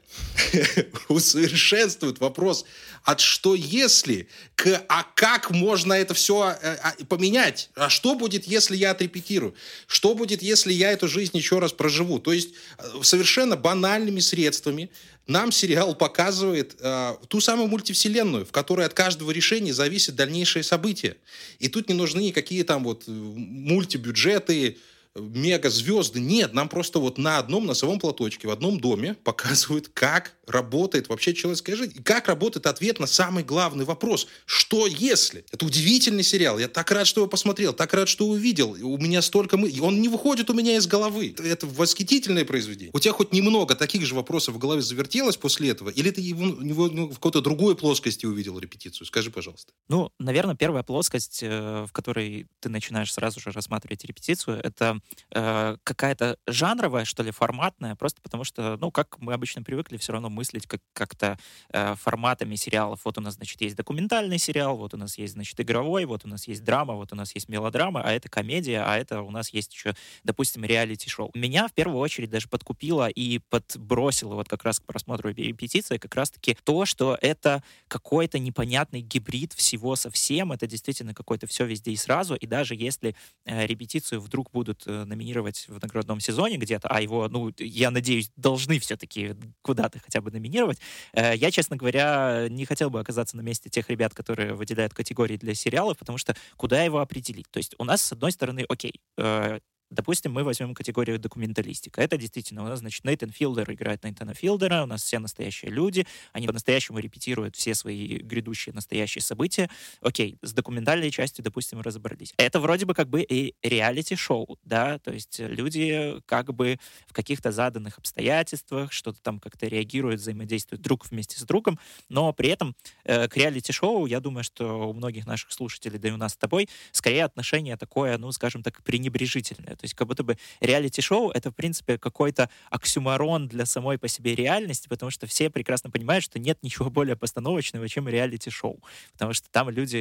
усовершенствует 1.10 2.20
вопрос 2.20 2.66
от 3.04 3.22
что 3.22 3.56
если 3.56 4.28
к 4.56 4.84
а 4.90 5.04
как 5.16 5.52
можно 5.52 5.94
это 5.94 6.14
все 6.14 6.58
э, 6.62 6.78
а, 6.84 6.94
поменять? 7.06 7.70
А 7.76 7.90
что 7.90 8.16
будет, 8.16 8.46
если 8.46 8.76
я 8.76 8.92
отрепетирую? 8.92 9.54
Что 9.88 10.16
будет, 10.16 10.42
если 10.42 10.74
я 10.74 10.92
эту 10.92 11.08
жизнь 11.08 11.38
еще 11.38 11.60
раз 11.60 11.72
проживу? 11.72 12.20
То 12.20 12.34
есть 12.34 12.50
э, 12.78 13.04
совершенно 13.04 13.56
банальными 13.56 14.20
средствами 14.20 14.90
нам 15.28 15.52
сериал 15.52 15.96
показывает 15.96 16.76
э, 16.80 17.16
ту 17.28 17.40
самую 17.40 17.70
мультивселенную, 17.70 18.46
в 18.46 18.52
которой 18.52 18.86
от 18.86 18.94
каждого 18.94 19.32
решения 19.32 19.74
зависит 19.74 20.16
дальнейшее 20.16 20.64
событие. 20.64 21.16
И 21.60 21.70
тут 21.70 21.88
не 21.88 21.96
нужны 21.96 22.22
никакие 22.22 22.64
там 22.64 22.84
вот 22.84 23.04
мультибюджеты, 23.08 24.78
мега-звезды. 25.16 26.20
Нет, 26.20 26.54
нам 26.54 26.70
просто 26.70 27.00
вот 27.00 27.18
на 27.18 27.38
одном 27.38 27.66
носовом 27.66 28.00
платочке, 28.00 28.48
в 28.48 28.52
одном 28.52 28.80
доме 28.80 29.14
показывают, 29.24 29.90
как 29.94 30.36
работает 30.48 31.08
вообще 31.08 31.34
человеческая 31.34 31.76
жизнь. 31.76 31.94
И 31.96 32.02
как 32.02 32.28
работает 32.28 32.66
ответ 32.66 33.00
на 33.00 33.08
самый 33.08 33.44
главный 33.44 33.86
вопрос. 33.86 34.28
Что 34.46 34.88
если? 34.88 35.46
Это 35.52 35.66
удивительный 35.66 36.24
сериал. 36.24 36.60
Я 36.60 36.68
так 36.68 36.92
рад, 36.92 37.08
что 37.08 37.22
его 37.22 37.30
посмотрел, 37.30 37.74
так 37.74 37.94
рад, 37.94 38.10
что 38.10 38.28
увидел. 38.28 38.72
У 38.82 38.98
меня 38.98 39.22
столько 39.22 39.58
мы... 39.58 39.74
Он 39.82 40.02
не 40.02 40.10
выходит 40.10 40.50
у 40.50 40.54
меня 40.54 40.76
из 40.76 40.88
головы. 40.88 41.36
Это 41.38 41.68
восхитительное 41.68 42.46
произведение. 42.46 42.92
У 42.94 43.00
тебя 43.00 43.14
хоть 43.14 43.32
немного 43.32 43.76
таких 43.76 44.06
же 44.06 44.16
вопросов 44.16 44.56
в 44.56 44.58
голове 44.58 44.82
завертелось 44.82 45.38
после 45.38 45.70
этого? 45.70 45.90
Или 45.90 46.10
ты 46.10 46.22
его, 46.22 46.46
его 46.46 46.88
ну, 46.90 47.08
в 47.08 47.16
какой-то 47.16 47.42
другой 47.42 47.76
плоскости 47.76 48.26
увидел 48.26 48.60
репетицию? 48.60 49.08
Скажи, 49.08 49.32
пожалуйста. 49.32 49.72
Ну, 49.88 50.12
наверное, 50.20 50.56
первая 50.56 50.84
плоскость, 50.84 51.40
э, 51.42 51.86
в 51.88 51.92
которой 51.92 52.48
ты 52.60 52.70
начинаешь 52.70 53.14
сразу 53.14 53.40
же 53.40 53.52
рассматривать 53.52 54.04
репетицию, 54.04 54.60
это 54.62 55.00
э, 55.32 55.78
какая-то 55.84 56.38
жанровая, 56.48 57.06
что 57.06 57.24
ли, 57.24 57.32
форматная, 57.32 57.96
просто 57.96 58.22
потому 58.22 58.44
что, 58.44 58.78
ну, 58.80 58.92
как 58.92 59.20
мы 59.20 59.34
обычно 59.34 59.64
привыкли 59.64 59.98
все 59.98 60.14
равно 60.14 60.30
мыслить 60.30 60.68
как- 60.68 60.82
как-то 60.94 61.38
э, 61.72 61.96
форматами 61.96 62.56
сериалов. 62.56 63.02
Вот 63.04 63.18
у 63.18 63.22
нас, 63.22 63.36
значит, 63.36 63.62
есть 63.62 63.76
документальный 63.76 64.38
сериал, 64.38 64.78
вот 64.78 64.94
у 64.94 64.98
нас 64.98 65.18
есть, 65.18 65.34
значит, 65.34 65.60
игровой, 65.60 66.06
вот 66.06 66.26
у 66.26 66.28
нас 66.28 66.48
есть 66.48 66.64
драма, 66.64 66.94
вот 66.94 67.14
у 67.14 67.16
нас 67.16 67.34
есть 67.36 67.50
мелодрама, 67.50 68.02
а 68.04 68.12
это 68.12 68.30
комедия, 68.30 68.84
а 68.86 68.98
это 68.98 69.22
у 69.22 69.32
нас 69.32 69.50
есть 69.54 69.74
еще, 69.74 69.94
допустим, 70.24 70.64
реалити-шоу. 70.64 71.32
Меня 71.34 71.68
в 71.68 71.74
первую 71.74 72.00
очередь 72.00 72.30
даже 72.30 72.48
подкупило 72.48 73.08
и 73.08 73.40
подбросило 73.50 74.36
вот 74.36 74.48
как 74.48 74.64
раз 74.64 74.80
к 74.80 74.86
просмотру 74.86 75.30
репетиции 75.30 75.98
как 75.98 76.16
раз-таки 76.16 76.58
то, 76.64 76.86
что 76.86 77.18
это 77.22 77.64
какой-то 77.88 78.40
непонятный 78.40 79.02
гибрид 79.02 79.54
всего 79.54 79.96
со 79.96 80.10
всем, 80.10 80.52
это 80.52 80.68
действительно 80.68 81.14
какое-то 81.14 81.48
все 81.48 81.66
везде 81.66 81.92
и 81.92 81.96
сразу, 81.96 82.36
и 82.36 82.46
даже 82.46 82.76
если 82.76 83.16
э, 83.46 83.66
репетицию 83.66 84.22
вдруг 84.22 84.52
будут 84.52 84.84
номинировать 85.06 85.66
в 85.68 85.82
наградном 85.82 86.20
сезоне 86.20 86.58
где-то, 86.58 86.88
а 86.88 87.02
его, 87.02 87.28
ну, 87.30 87.52
я 87.58 87.92
надеюсь, 87.92 88.32
должны 88.36 88.80
все-таки 88.80 89.36
куда-то 89.62 90.00
хотя 90.00 90.22
бы 90.22 90.32
номинировать, 90.32 90.80
э, 91.14 91.36
я, 91.36 91.52
честно 91.52 91.76
говоря, 91.76 92.48
не 92.50 92.66
хотел 92.66 92.90
бы 92.90 93.00
оказаться 93.00 93.38
на 93.38 93.42
месте 93.42 93.70
тех 93.70 93.90
ребят, 93.90 94.14
которые 94.14 94.54
выделяют 94.54 94.94
категории 94.94 95.38
для 95.38 95.54
сериалов, 95.56 95.98
потому 95.98 96.18
что 96.18 96.36
куда 96.58 96.84
его 96.84 97.00
определить? 97.00 97.50
То 97.52 97.58
есть 97.58 97.76
у 97.78 97.84
нас, 97.84 98.02
с 98.02 98.12
одной 98.12 98.32
стороны, 98.32 98.66
окей, 98.70 99.02
э, 99.18 99.60
Допустим, 99.94 100.34
мы 100.34 100.44
возьмем 100.44 100.74
категорию 100.74 101.20
документалистика. 101.20 102.02
Это 102.02 102.18
действительно 102.18 102.64
у 102.64 102.68
нас, 102.68 102.80
значит, 102.80 103.04
Нейтан 103.04 103.30
Филдер 103.30 103.72
играет 103.72 104.04
Нейтана 104.04 104.34
Филдера, 104.34 104.84
у 104.84 104.86
нас 104.86 105.04
все 105.04 105.20
настоящие 105.20 105.72
люди, 105.72 106.06
они 106.32 106.48
по-настоящему 106.48 107.00
репетируют 107.00 107.56
все 107.56 107.76
свои 107.76 108.18
грядущие 108.18 108.74
настоящие 108.74 109.22
события. 109.22 109.70
Окей, 110.02 110.38
с 110.42 110.54
документальной 110.54 111.12
частью, 111.12 111.44
допустим, 111.44 111.82
разобрались. 111.82 112.34
Это 112.38 112.60
вроде 112.60 112.86
бы 112.86 112.94
как 112.94 113.10
бы 113.10 113.22
и 113.22 113.56
реалити-шоу, 113.62 114.58
да, 114.64 114.98
то 115.00 115.12
есть 115.12 115.40
люди 115.40 116.20
как 116.26 116.54
бы 116.54 116.80
в 117.08 117.14
каких-то 117.14 117.52
заданных 117.52 117.98
обстоятельствах 117.98 118.92
что-то 118.92 119.22
там 119.22 119.40
как-то 119.40 119.68
реагируют, 119.68 120.20
взаимодействуют 120.20 120.82
друг 120.82 121.06
вместе 121.06 121.40
с 121.40 121.44
другом, 121.44 121.80
но 122.10 122.34
при 122.34 122.50
этом 122.50 122.76
э, 123.04 123.28
к 123.28 123.38
реалити-шоу, 123.38 124.08
я 124.08 124.20
думаю, 124.20 124.44
что 124.44 124.90
у 124.90 124.94
многих 124.94 125.28
наших 125.28 125.52
слушателей, 125.52 126.00
да 126.00 126.10
и 126.10 126.12
у 126.12 126.18
нас 126.18 126.34
с 126.34 126.38
тобой, 126.38 126.68
скорее 126.92 127.26
отношение 127.26 127.78
такое, 127.78 128.18
ну, 128.18 128.32
скажем 128.32 128.64
так, 128.64 128.82
пренебрежительное. 128.84 129.76
То 129.84 129.86
есть 129.86 129.96
как 129.96 130.08
будто 130.08 130.24
бы 130.24 130.38
реалити-шоу— 130.62 131.32
это, 131.34 131.52
в 131.52 131.56
принципе, 131.56 131.98
какой-то 131.98 132.50
оксюмарон 132.70 133.50
для 133.50 133.66
самой 133.66 133.98
по 133.98 134.08
себе 134.08 134.34
реальности, 134.34 134.88
потому 134.88 135.10
что 135.10 135.28
все 135.28 135.50
прекрасно 135.50 135.90
понимают, 135.90 136.24
что 136.24 136.40
нет 136.40 136.58
ничего 136.62 136.90
более 136.90 137.18
постановочного, 137.18 137.90
чем 137.90 138.08
реалити-шоу. 138.08 138.82
Потому 139.12 139.34
что 139.34 139.50
там 139.50 139.70
люди 139.70 139.98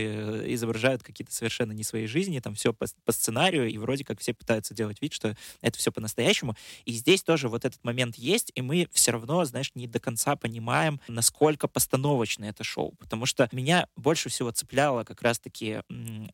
изображают 0.55 1.03
какие-то 1.03 1.35
совершенно 1.35 1.73
не 1.73 1.83
свои 1.83 2.07
жизни, 2.07 2.39
там 2.39 2.55
все 2.55 2.73
по, 2.73 2.87
по 3.05 3.11
сценарию, 3.11 3.69
и 3.69 3.77
вроде 3.77 4.05
как 4.05 4.21
все 4.21 4.35
пытаются 4.35 4.73
делать 4.73 5.03
вид, 5.03 5.13
что 5.13 5.37
это 5.63 5.77
все 5.77 5.91
по-настоящему. 5.91 6.55
И 6.85 6.93
здесь 6.93 7.25
тоже 7.25 7.49
вот 7.49 7.65
этот 7.65 7.83
момент 7.83 8.15
есть, 8.15 8.53
и 8.55 8.63
мы 8.63 8.87
все 8.93 9.11
равно, 9.11 9.45
знаешь, 9.45 9.73
не 9.75 9.89
до 9.89 9.99
конца 9.99 10.37
понимаем, 10.37 11.01
насколько 11.09 11.67
постановочно 11.67 12.45
это 12.45 12.63
шоу. 12.63 12.93
Потому 13.01 13.27
что 13.27 13.49
меня 13.51 13.89
больше 13.97 14.29
всего 14.29 14.53
цепляло 14.53 15.03
как 15.03 15.23
раз-таки 15.23 15.81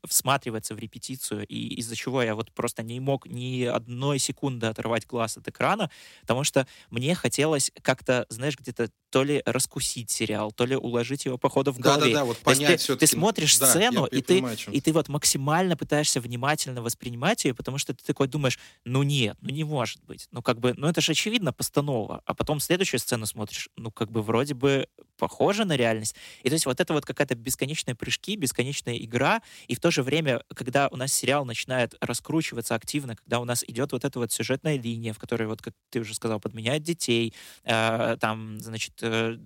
всматриваться 0.06 0.74
в 0.74 0.78
репетицию, 0.78 1.46
и 1.46 1.76
из-за 1.76 1.96
чего 1.96 2.22
я 2.22 2.34
вот 2.34 2.52
просто 2.52 2.82
не 2.82 3.00
мог 3.00 3.26
ни 3.38 3.64
одной 3.64 4.18
секунды 4.18 4.66
оторвать 4.66 5.06
глаз 5.06 5.36
от 5.36 5.48
экрана, 5.48 5.90
потому 6.22 6.44
что 6.44 6.66
мне 6.90 7.14
хотелось 7.14 7.70
как-то, 7.82 8.26
знаешь, 8.28 8.58
где-то 8.58 8.90
то 9.10 9.22
ли 9.22 9.42
раскусить 9.46 10.10
сериал, 10.10 10.52
то 10.52 10.66
ли 10.66 10.76
уложить 10.76 11.24
его 11.24 11.38
по 11.38 11.48
ходу 11.48 11.72
в 11.72 11.78
голове. 11.78 12.12
Да-да-да, 12.12 12.24
вот 12.24 12.38
понять 12.38 12.86
ты, 12.86 12.96
ты 12.96 13.06
смотришь 13.06 13.58
да, 13.58 13.66
сцену, 13.66 14.02
я, 14.02 14.08
я 14.12 14.18
и, 14.18 14.22
понимаю, 14.22 14.56
ты, 14.56 14.70
и 14.70 14.80
ты 14.80 14.92
вот 14.92 15.08
максимально 15.08 15.76
пытаешься 15.76 16.20
внимательно 16.20 16.82
воспринимать 16.82 17.44
ее, 17.44 17.54
потому 17.54 17.78
что 17.78 17.94
ты 17.94 18.04
такой 18.04 18.28
думаешь, 18.28 18.58
ну 18.84 19.02
нет, 19.02 19.36
ну 19.40 19.50
не 19.50 19.64
может 19.64 20.04
быть. 20.04 20.28
Ну 20.30 20.42
как 20.42 20.60
бы, 20.60 20.74
ну 20.76 20.88
это 20.88 21.00
же 21.00 21.12
очевидно 21.12 21.52
постанова. 21.52 22.22
А 22.26 22.34
потом 22.34 22.60
следующую 22.60 23.00
сцену 23.00 23.26
смотришь, 23.26 23.70
ну 23.76 23.90
как 23.90 24.10
бы 24.10 24.22
вроде 24.22 24.54
бы 24.54 24.88
похоже 25.18 25.64
на 25.64 25.76
реальность. 25.76 26.14
И 26.42 26.48
то 26.48 26.54
есть 26.54 26.66
вот 26.66 26.80
это 26.80 26.92
вот 26.92 27.04
какая-то 27.04 27.34
бесконечные 27.34 27.94
прыжки, 27.94 28.36
бесконечная 28.36 28.96
игра, 28.96 29.42
и 29.66 29.74
в 29.74 29.80
то 29.80 29.90
же 29.90 30.02
время, 30.02 30.42
когда 30.54 30.88
у 30.88 30.96
нас 30.96 31.12
сериал 31.12 31.44
начинает 31.44 31.94
раскручиваться 32.00 32.74
активно, 32.74 33.16
когда 33.16 33.40
у 33.40 33.44
нас 33.44 33.64
идет 33.66 33.92
вот 33.92 34.04
эта 34.04 34.18
вот 34.18 34.32
сюжетная 34.32 34.78
линия, 34.78 35.12
в 35.12 35.18
которой, 35.18 35.48
вот 35.48 35.60
как 35.60 35.74
ты 35.90 36.00
уже 36.00 36.14
сказал, 36.14 36.40
подменяют 36.40 36.84
детей, 36.84 37.34
э, 37.64 38.16
там, 38.20 38.60
значит, 38.60 38.94
э, 39.02 39.36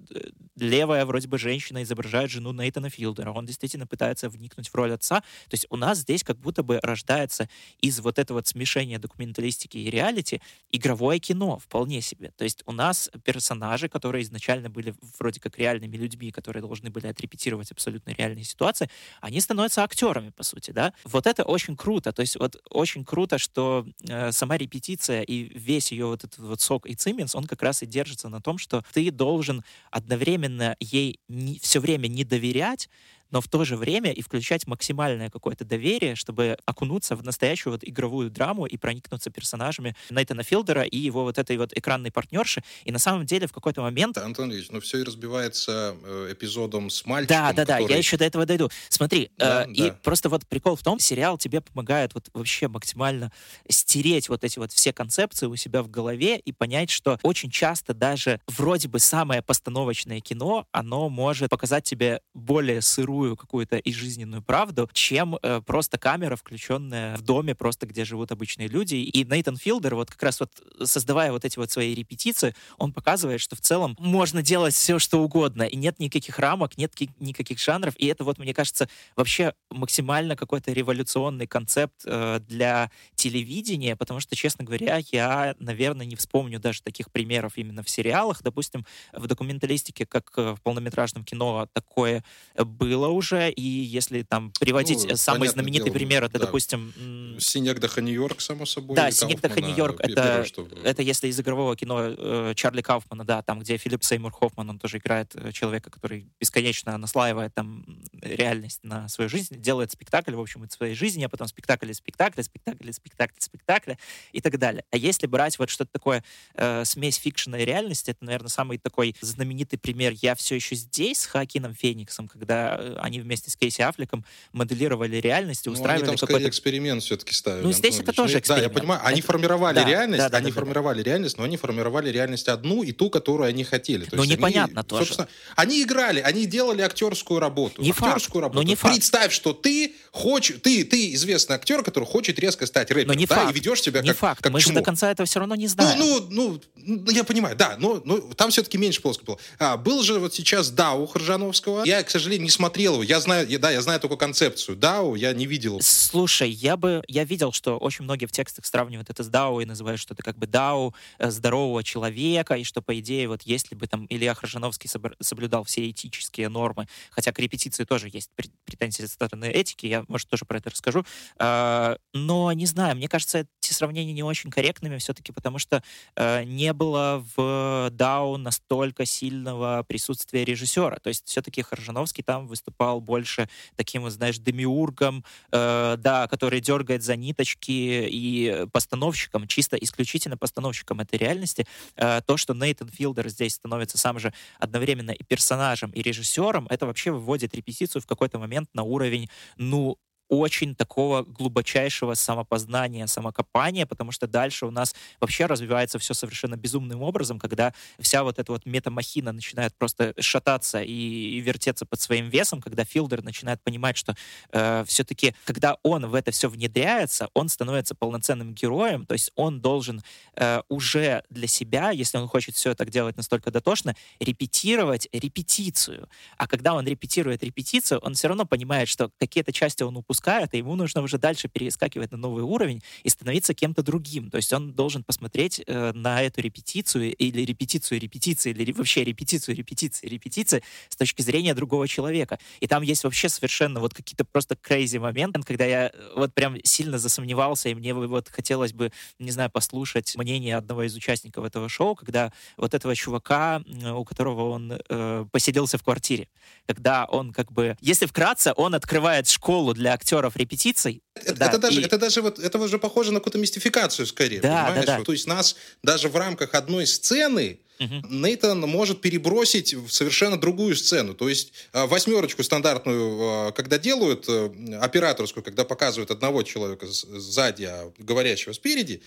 левая 0.57 1.05
вроде 1.07 1.29
бы 1.29 1.39
женщина 1.39 1.83
изображает 1.83 2.31
жену 2.31 2.53
Нейтана 2.53 2.91
Филдера, 2.91 3.33
он 3.33 3.47
действительно 3.47 3.87
пытается 3.87 4.29
вникнуть 4.29 4.69
в 4.69 4.75
роль 4.75 4.93
отца, 4.93 5.21
то 5.21 5.55
есть 5.55 5.67
у 5.71 5.77
нас 5.77 5.99
здесь 5.99 6.23
как 6.23 6.39
будто 6.39 6.63
бы 6.63 6.79
рождается 6.83 7.49
из 7.81 8.01
вот 8.01 8.19
этого 8.19 8.43
вот 8.43 8.49
смешения 8.49 8.99
документалистики 8.99 9.79
и 9.79 9.89
реалити 9.89 10.43
игровое 10.71 11.21
кино 11.21 11.59
вполне 11.59 12.01
себе. 12.01 12.33
То 12.37 12.45
есть 12.45 12.63
у 12.67 12.73
нас 12.73 13.09
персонажи, 13.25 13.89
которые 13.89 14.25
изначально 14.25 14.69
были 14.69 14.95
вроде 15.19 15.41
как 15.41 15.59
реальными 15.63 15.97
людьми, 15.97 16.31
которые 16.31 16.61
должны 16.61 16.91
были 16.91 17.07
отрепетировать 17.07 17.71
абсолютно 17.71 18.11
реальные 18.11 18.45
ситуации, 18.45 18.91
они 19.21 19.41
становятся 19.41 19.83
актерами, 19.83 20.31
по 20.31 20.43
сути, 20.43 20.73
да. 20.73 20.93
Вот 21.05 21.27
это 21.27 21.45
очень 21.45 21.77
круто. 21.77 22.13
То 22.13 22.23
есть 22.23 22.37
вот 22.39 22.57
очень 22.71 23.05
круто, 23.05 23.39
что 23.39 23.87
э, 24.09 24.33
сама 24.33 24.59
репетиция 24.59 25.23
и 25.23 25.59
весь 25.59 25.93
ее 25.93 26.07
вот 26.07 26.25
этот 26.25 26.39
вот 26.39 26.61
сок 26.61 26.87
и 26.87 26.95
циминс, 26.95 27.35
он 27.35 27.47
как 27.47 27.63
раз 27.63 27.83
и 27.83 27.87
держится 27.87 28.29
на 28.29 28.41
том, 28.41 28.59
что 28.59 28.85
ты 28.93 29.11
должен 29.11 29.63
одновременно 29.91 30.77
ей 30.81 31.21
не, 31.29 31.59
все 31.59 31.81
время 31.81 32.09
не 32.09 32.25
доверять, 32.25 32.89
но 33.33 33.41
в 33.41 33.49
то 33.49 33.65
же 33.65 33.77
время 33.77 34.13
и 34.13 34.23
включать 34.23 34.67
максимальное 34.67 35.31
какое-то 35.31 35.65
доверие, 35.65 36.15
чтобы 36.15 36.57
окунуться 36.65 37.17
в 37.17 37.25
настоящую 37.25 37.73
вот 37.73 37.81
игровую 37.83 38.31
драму 38.31 38.67
и 38.67 38.77
проникнуться 38.77 39.31
персонажами 39.31 39.97
Нейтана 40.11 40.45
Филдера 40.45 40.83
и 40.83 40.99
его 40.99 41.25
вот 41.25 41.39
этой 41.39 41.57
вот 41.57 41.73
экранной 41.77 42.13
партнерши. 42.13 42.63
И 42.85 42.93
на 42.93 42.99
самом 42.99 43.27
деле 43.27 43.47
в 43.47 43.53
какой-то 43.53 43.83
момент... 43.83 44.15
Да, 44.15 44.25
Антон 44.25 44.53
Ильич, 44.53 44.69
ну 44.71 44.81
все 44.81 44.99
и 44.99 45.03
разбивается 45.03 45.97
э, 46.05 46.29
эпизодом 46.33 46.91
с 46.91 47.05
мальчиком, 47.07 47.37
Да, 47.37 47.53
да, 47.53 47.65
да, 47.65 47.75
который... 47.79 47.93
я 47.93 47.99
еще 47.99 48.17
до 48.17 48.25
этого 48.25 48.47
дойду. 48.47 48.71
Смотри, 48.89 49.31
Да, 49.39 49.65
э, 49.65 49.73
и 49.73 49.83
да. 49.89 49.99
просто 50.03 50.29
вот 50.29 50.47
прикол 50.47 50.77
в 50.77 50.83
том, 50.83 50.99
сериал 50.99 51.39
тебе 51.39 51.61
помогает 51.63 52.15
вот 52.15 52.29
вообще 52.35 52.69
максимально 52.69 53.33
стереть 53.69 54.29
вот 54.29 54.45
эти 54.45 54.59
вот 54.59 54.73
все 54.73 54.93
концепции 54.93 55.47
у 55.47 55.57
себя 55.57 55.83
в 55.83 55.89
голове 55.89 56.39
и 56.39 56.53
понять, 56.53 56.91
что 56.91 57.19
очень 57.23 57.51
часто 57.51 57.95
даже 57.95 58.41
вроде 58.47 58.89
бы 58.89 58.99
самое 58.99 59.41
постановочное 59.41 60.21
кино, 60.21 60.67
оно 60.71 61.09
может 61.09 61.49
показать 61.49 61.85
тебе 61.85 62.21
более 62.35 62.83
сырую 62.83 63.22
какую-то 63.37 63.77
и 63.77 63.93
жизненную 63.93 64.43
правду, 64.43 64.89
чем 64.93 65.37
э, 65.43 65.61
просто 65.65 65.99
камера, 65.99 66.37
включенная 66.37 67.17
в 67.17 67.23
доме, 67.23 67.55
просто 67.55 67.87
где 67.87 68.05
живут 68.05 68.33
обычные 68.33 68.69
люди. 68.69 68.97
И 68.97 69.25
Нейтан 69.25 69.57
Филдер, 69.57 69.95
вот 69.95 70.11
как 70.11 70.23
раз 70.23 70.41
вот 70.41 70.51
создавая 70.85 71.33
вот 71.33 71.45
эти 71.45 71.59
вот 71.59 71.71
свои 71.71 71.95
репетиции, 71.95 72.55
он 72.79 72.93
показывает, 72.93 73.41
что 73.41 73.57
в 73.57 73.61
целом 73.61 73.97
можно 73.99 74.43
делать 74.43 74.75
все, 74.75 74.99
что 74.99 75.23
угодно, 75.23 75.63
и 75.63 75.77
нет 75.77 75.99
никаких 75.99 76.39
рамок, 76.39 76.77
нет 76.77 76.95
ки- 76.95 77.11
никаких 77.21 77.59
жанров, 77.59 77.95
и 77.99 78.07
это 78.07 78.25
вот, 78.25 78.39
мне 78.39 78.55
кажется, 78.55 78.89
вообще 79.17 79.55
максимально 79.71 80.37
какой-то 80.37 80.73
революционный 80.73 81.47
концепт 81.47 82.03
э, 82.05 82.41
для 82.49 82.91
телевидения, 83.15 83.97
потому 83.97 84.21
что, 84.21 84.37
честно 84.37 84.65
говоря, 84.65 85.01
я, 85.13 85.55
наверное, 85.59 86.07
не 86.07 86.17
вспомню 86.17 86.59
даже 86.61 86.83
таких 86.83 87.11
примеров 87.11 87.53
именно 87.57 87.83
в 87.83 87.91
сериалах. 87.91 88.43
Допустим, 88.43 88.85
в 89.13 89.27
документалистике, 89.27 90.07
как 90.07 90.33
э, 90.37 90.55
в 90.55 90.63
полнометражном 90.63 91.25
кино, 91.25 91.69
такое 91.73 92.25
было 92.57 93.09
уже, 93.13 93.51
и 93.51 93.63
если 93.63 94.23
там 94.23 94.53
приводить 94.61 95.07
Ну, 95.09 95.17
самый 95.17 95.49
знаменитый 95.49 95.87
дело, 95.87 95.95
пример, 95.95 96.25
это, 96.25 96.35
да. 96.39 96.47
допустим, 96.47 96.93
Синегдаха 97.39 98.01
Нью-Йорк, 98.01 98.41
само 98.41 98.67
собой. 98.67 98.97
да, 98.97 99.11
Синегдаха 99.11 99.61
Нью-Йорк, 99.61 100.01
это, 100.01 100.45
что- 100.45 100.69
это 100.85 101.03
если 101.03 101.29
из 101.29 101.39
игрового 101.41 101.77
кино 101.77 102.01
э, 102.03 102.53
Чарли 102.57 102.83
Кауфмана, 102.83 103.25
да, 103.25 103.43
там, 103.43 103.61
где 103.61 103.77
Филипп 103.77 104.05
Сеймур 104.05 104.33
Хоффман, 104.33 104.69
он 104.71 104.79
тоже 104.79 104.99
играет 104.99 105.35
э, 105.35 105.53
человека, 105.53 105.91
который 105.91 106.27
бесконечно 106.41 106.97
наслаивает 106.99 107.55
там 107.55 107.85
реальность 108.21 108.81
на 108.83 109.09
свою 109.09 109.29
жизнь, 109.29 109.61
делает 109.61 109.91
спектакль, 109.93 110.35
в 110.35 110.41
общем, 110.41 110.65
из 110.65 110.73
своей 110.73 110.95
жизни, 110.95 111.25
а 111.25 111.29
потом 111.29 111.47
спектакль 111.49 111.91
из 111.91 111.97
спектакля, 111.99 112.43
спектакль 112.43 112.89
из 112.91 112.97
спектакля, 112.97 113.37
спектакля 113.41 113.99
и 114.33 114.41
так 114.41 114.59
далее. 114.59 114.85
А 114.91 114.97
если 114.97 115.27
брать 115.27 115.59
вот 115.59 115.71
что-то 115.71 115.91
такое, 115.93 116.25
э, 116.55 116.85
смесь 116.85 117.17
фикшена 117.17 117.59
и 117.59 117.65
реальности, 117.65 118.11
это, 118.11 118.25
наверное, 118.25 118.49
самый 118.49 118.79
такой 118.79 119.15
знаменитый 119.21 119.79
пример 119.79 120.13
«Я 120.21 120.35
все 120.35 120.57
еще 120.57 120.75
здесь» 120.77 121.21
с 121.21 121.27
Хакином 121.27 121.75
Фениксом, 121.75 122.29
когда 122.29 122.77
э, 122.79 122.95
они 123.03 123.21
вместе 123.21 123.51
с 123.51 123.57
Кейси 123.57 123.83
Аффлеком 123.83 124.25
моделировали 124.53 125.17
реальность 125.17 125.67
и 125.67 125.69
Ну, 125.69 125.75
они 125.75 125.81
устраивали 125.81 126.07
там 126.07 126.17
скорее 126.17 126.33
какой-то 126.33 126.49
эксперимент 126.49 127.03
все-таки 127.03 127.35
ставили. 127.35 127.65
Ну, 127.65 127.73
здесь 127.73 127.99
это 127.99 128.13
тоже 128.13 128.41
Да, 128.47 128.59
я 128.59 128.71
понимаю. 128.71 129.01
Они 129.05 129.21
это... 129.21 129.27
формировали 129.27 129.77
да, 129.77 129.85
реальность, 129.85 130.19
да, 130.19 130.29
да, 130.29 130.39
они 130.39 130.51
да, 130.51 130.55
формировали 130.55 131.03
да. 131.03 131.11
реальность, 131.11 131.39
но 131.39 131.45
они 131.45 131.57
формировали 131.57 132.11
реальность 132.11 132.49
одну 132.49 132.83
и 132.83 132.93
ту, 132.93 133.11
которую 133.11 133.49
они 133.49 133.65
хотели. 133.65 134.05
То 134.05 134.17
ну, 134.17 134.23
есть 134.23 134.37
непонятно 134.37 134.81
они, 134.81 134.89
тоже. 134.89 135.07
Собственно, 135.07 135.29
они 135.57 135.83
играли, 135.83 136.21
они 136.21 136.47
делали 136.47 136.83
актерскую 136.83 137.41
работу. 137.41 137.83
Не 137.83 137.91
актерскую 137.91 138.21
факт, 138.21 138.35
работу. 138.35 138.57
Но 138.57 138.63
не 138.63 138.77
факт. 138.77 138.95
Представь, 138.95 139.33
что 139.33 139.53
ты 139.53 139.95
хочешь, 140.11 140.57
ты, 140.63 140.85
ты 140.85 141.15
известный 141.15 141.57
актер, 141.57 141.83
который 141.83 142.05
хочет 142.05 142.39
резко 142.39 142.67
стать 142.67 142.91
рэпером, 142.91 143.09
но 143.09 143.15
не 143.15 143.27
да, 143.27 143.37
факт. 143.37 143.51
и 143.51 143.55
ведешь 143.55 143.83
себя 143.83 144.01
не 144.01 144.09
как, 144.09 144.19
факт. 144.19 144.43
как 144.43 144.53
Мы 144.53 144.61
чмо. 144.61 144.75
же 144.75 144.79
до 144.79 144.85
конца 144.85 145.11
этого 145.11 145.27
все 145.27 145.41
равно 145.41 145.55
не 145.55 145.67
знаем. 145.67 145.99
Ну, 145.99 146.27
ну, 146.31 146.61
ну, 146.77 147.11
я 147.11 147.25
понимаю, 147.25 147.57
да, 147.57 147.77
но, 147.79 148.01
но 148.05 148.19
там 148.19 148.51
все-таки 148.51 148.79
меньше 148.79 149.01
плоско 149.01 149.25
было. 149.25 149.39
А, 149.59 149.77
был 149.77 150.03
же 150.03 150.19
вот 150.19 150.35
сейчас 150.35 150.71
Дау 150.71 151.07
Хржановского. 151.07 151.85
Я, 151.85 152.03
к 152.03 152.11
сожалению, 152.11 152.45
не 152.45 152.51
смотрел 152.51 152.92
его. 152.95 153.03
Я 153.03 153.21
знаю, 153.21 153.47
да, 153.59 153.71
я 153.71 153.81
знаю 153.83 154.01
только 154.01 154.17
концепцию 154.17 154.77
Дау, 154.77 155.15
я 155.15 155.33
не 155.33 155.47
видел. 155.47 155.81
Слушай, 155.81 156.51
я 156.51 156.77
бы, 156.77 157.03
я 157.09 157.25
видел, 157.25 157.53
что 157.53 157.79
очень 157.79 158.05
многие 158.05 158.27
в 158.27 158.33
текстах 158.33 158.67
сравнивают 158.67 159.11
это 159.11 159.23
с 159.23 159.29
Дау 159.29 159.61
и 159.61 159.65
называют, 159.65 160.01
что 160.01 160.15
это 160.15 160.23
как 160.23 160.39
бы 160.39 160.47
Дау 160.47 160.95
э, 161.19 161.31
здорового 161.31 161.83
человека, 161.85 162.55
и 162.55 162.65
что, 162.65 162.83
по 162.83 162.99
идее, 162.99 163.29
вот 163.29 163.43
если 163.43 163.75
бы 163.75 163.87
там 163.87 164.07
Илья 164.09 164.35
Хржановский 164.35 164.91
соблюдал 165.21 165.65
все 165.65 165.91
этические 165.91 166.49
нормы, 166.49 166.89
хотя 167.11 167.33
к 167.33 167.39
репетиции 167.39 167.85
тоже 167.85 168.09
есть 168.13 168.31
претензии 168.65 169.03
со 169.03 169.09
стороны 169.09 169.47
этики, 169.47 169.87
я, 169.87 170.05
может, 170.09 170.29
тоже 170.29 170.45
про 170.45 170.59
это 170.59 170.71
расскажу, 170.71 171.05
а, 171.39 171.97
но 172.13 172.53
не 172.53 172.67
знаю, 172.67 172.97
мне 172.97 173.09
кажется, 173.09 173.47
эти 173.63 173.73
сравнения 173.73 174.13
не 174.13 174.23
очень 174.23 174.51
корректными 174.51 174.99
все-таки, 174.99 175.33
потому 175.33 175.59
что 175.59 175.83
э, 176.17 176.43
не 176.45 176.73
было 176.73 177.25
в 177.37 177.91
Дау 177.93 178.37
настолько 178.37 179.07
сильного 179.07 179.85
присутствия 179.87 180.45
режиссера. 180.45 180.97
То 180.99 181.09
есть 181.09 181.29
все-таки 181.29 181.63
Хоржановский 181.63 182.25
там 182.25 182.49
выступал 182.49 183.01
больше 183.01 183.49
таким, 183.77 184.09
знаешь, 184.11 184.39
демиургом, 184.39 185.25
э, 185.53 185.97
да, 185.99 186.27
который 186.27 186.61
дергает 186.61 187.03
за 187.03 187.15
ниточки 187.17 187.71
и 187.71 188.67
постановщиком, 188.73 189.47
чисто 189.47 189.77
исключительно 189.77 190.37
постановщиком 190.37 191.01
этой 191.01 191.19
реальности. 191.19 191.67
Э, 191.97 192.21
то, 192.27 192.37
что 192.37 192.55
Нейтан 192.55 192.89
Филдер 192.89 193.29
здесь 193.29 193.55
становится 193.55 193.97
сам 193.97 194.19
же 194.19 194.33
одновременно 194.59 195.13
и 195.13 195.23
персонажем, 195.23 195.91
и 195.91 196.03
режиссером, 196.03 196.67
это 196.69 196.87
вообще 196.87 197.13
выводит 197.13 197.55
репетицию 197.55 198.03
в 198.03 198.07
какой-то 198.07 198.39
момент 198.39 198.69
на 198.75 198.83
уровень, 198.83 199.29
ну, 199.57 199.99
очень 200.33 200.75
такого 200.75 201.25
глубочайшего 201.25 202.15
самопознания, 202.15 203.07
самокопания, 203.07 203.85
потому 203.85 204.13
что 204.13 204.27
дальше 204.27 204.65
у 204.65 204.71
нас 204.71 204.95
вообще 205.21 205.45
развивается 205.45 205.99
все 205.99 206.15
совершенно 206.15 206.57
безумным 206.57 207.03
образом, 207.03 207.39
когда 207.39 207.75
вся 207.99 208.25
вот 208.25 208.39
эта 208.39 208.51
вот 208.51 208.65
метамахина 208.65 209.33
начинает 209.33 209.75
просто 209.75 210.15
шататься 210.19 210.81
и, 210.81 210.91
и 210.91 211.41
вертеться 211.41 211.85
под 211.85 212.01
своим 212.01 212.31
весом, 212.31 212.63
когда 212.63 212.85
Филдер 212.87 213.23
начинает 213.23 213.61
понимать, 213.63 213.99
что 213.99 214.17
э, 214.53 214.85
все-таки, 214.87 215.35
когда 215.45 215.77
он 215.83 216.07
в 216.07 216.15
это 216.15 216.31
все 216.31 216.49
внедряется, 216.49 217.29
он 217.35 217.51
становится 217.51 217.95
полноценным 217.95 218.55
героем, 218.55 219.05
то 219.05 219.13
есть 219.13 219.33
он 219.37 219.61
должен 219.61 220.03
э, 220.37 220.63
уже 220.71 221.25
для 221.29 221.47
себя, 221.47 221.91
если 221.91 222.17
он 222.17 222.27
хочет 222.27 222.55
все 222.55 222.75
так 222.75 222.89
делать 222.89 223.19
настолько 223.19 223.51
дотошно, 223.51 223.95
репетировать 224.19 225.09
репетицию. 225.13 226.09
А 226.39 226.47
когда 226.47 226.73
он 226.73 226.87
репетирует 226.87 227.45
репетицию, 227.45 228.01
он 228.01 228.15
все 228.15 228.29
равно 228.29 228.47
понимает, 228.47 228.89
что 228.89 229.11
какие-то 229.19 229.53
части 229.53 229.83
он 229.83 229.99
упускает, 229.99 230.22
упускает, 230.23 230.55
и 230.55 230.59
ему 230.59 230.77
нужно 230.77 231.03
уже 231.03 231.19
дальше 231.19 231.49
перескакивать 231.49 232.13
на 232.13 232.19
новый 232.19 232.45
уровень 232.45 232.83
и 233.03 233.09
становиться 233.09 233.55
кем-то 233.55 233.83
другим. 233.83 234.31
То 234.31 234.37
есть 234.37 234.53
он 234.53 234.73
должен 234.73 235.03
посмотреть 235.03 235.61
э, 235.67 235.93
на 235.95 236.23
эту 236.23 236.41
репетицию 236.41 237.15
или 237.17 237.43
репетицию 237.45 238.01
репетиции, 238.01 238.51
или 238.51 238.73
вообще 238.73 239.05
репетицию 239.05 239.57
репетиции 239.57 240.07
репетиции 240.07 240.63
с 240.89 240.97
точки 240.97 241.23
зрения 241.23 241.55
другого 241.55 241.89
человека. 241.89 242.39
И 242.61 242.67
там 242.67 242.83
есть 242.83 243.05
вообще 243.05 243.29
совершенно 243.29 243.81
вот 243.81 243.95
какие-то 243.95 244.25
просто 244.25 244.55
crazy 244.55 244.99
моменты, 244.99 245.43
когда 245.43 245.65
я 245.65 245.87
э, 245.87 245.91
вот 246.17 246.35
прям 246.35 246.57
сильно 246.65 246.99
засомневался, 246.99 247.69
и 247.69 247.75
мне 247.75 247.93
вот 247.95 248.29
хотелось 248.29 248.73
бы, 248.73 248.93
не 249.19 249.31
знаю, 249.31 249.51
послушать 249.51 250.17
мнение 250.17 250.57
одного 250.57 250.85
из 250.85 250.95
участников 250.95 251.45
этого 251.45 251.69
шоу, 251.69 251.95
когда 251.95 252.33
вот 252.57 252.75
этого 252.75 252.95
чувака, 252.95 253.63
у 253.95 254.05
которого 254.05 254.51
он 254.51 254.73
э, 254.73 255.27
поселился 255.33 255.79
в 255.79 255.83
квартире, 255.83 256.29
когда 256.67 257.07
он 257.07 257.33
как 257.33 257.53
бы, 257.53 257.77
если 257.81 258.07
вкратце, 258.07 258.53
он 258.57 258.75
открывает 258.75 259.29
школу 259.29 259.75
для 259.75 259.93
актеров 259.93 260.12
актеров 260.13 260.37
репетиций. 260.37 261.03
Это, 261.15 261.35
да, 261.35 261.49
это, 261.49 261.59
даже, 261.59 261.81
и... 261.81 261.85
это 261.85 261.99
даже 261.99 262.23
вот 262.23 262.39
это 262.39 262.59
уже 262.59 262.79
похоже 262.79 263.13
на 263.13 263.21
какую-то 263.21 263.39
мистификацию 263.39 264.07
скорее. 264.07 264.41
Да, 264.41 264.65
понимаешь? 264.67 264.87
да, 264.87 264.99
да. 264.99 265.05
То 265.05 265.13
есть 265.13 265.27
нас 265.27 265.57
даже 265.83 266.09
в 266.09 266.17
рамках 266.17 266.55
одной 266.55 266.87
сцены 266.87 267.59
Uh-huh. 267.79 268.03
Нейтан 268.11 268.61
может 268.61 269.01
перебросить 269.01 269.75
в 269.75 269.91
совершенно 269.91 270.39
другую 270.39 270.77
сцену. 270.77 271.15
То 271.15 271.29
есть 271.29 271.53
э, 271.73 271.85
восьмерочку 271.87 272.45
стандартную, 272.45 273.49
э, 273.49 273.53
когда 273.53 273.77
делают, 273.77 274.27
э, 274.29 274.79
операторскую, 274.81 275.43
когда 275.43 275.65
показывают 275.65 276.13
одного 276.13 276.45
человека 276.45 276.87
сзади, 276.87 277.65
а 277.65 277.91
говорящего 277.99 278.53
спереди, 278.53 279.03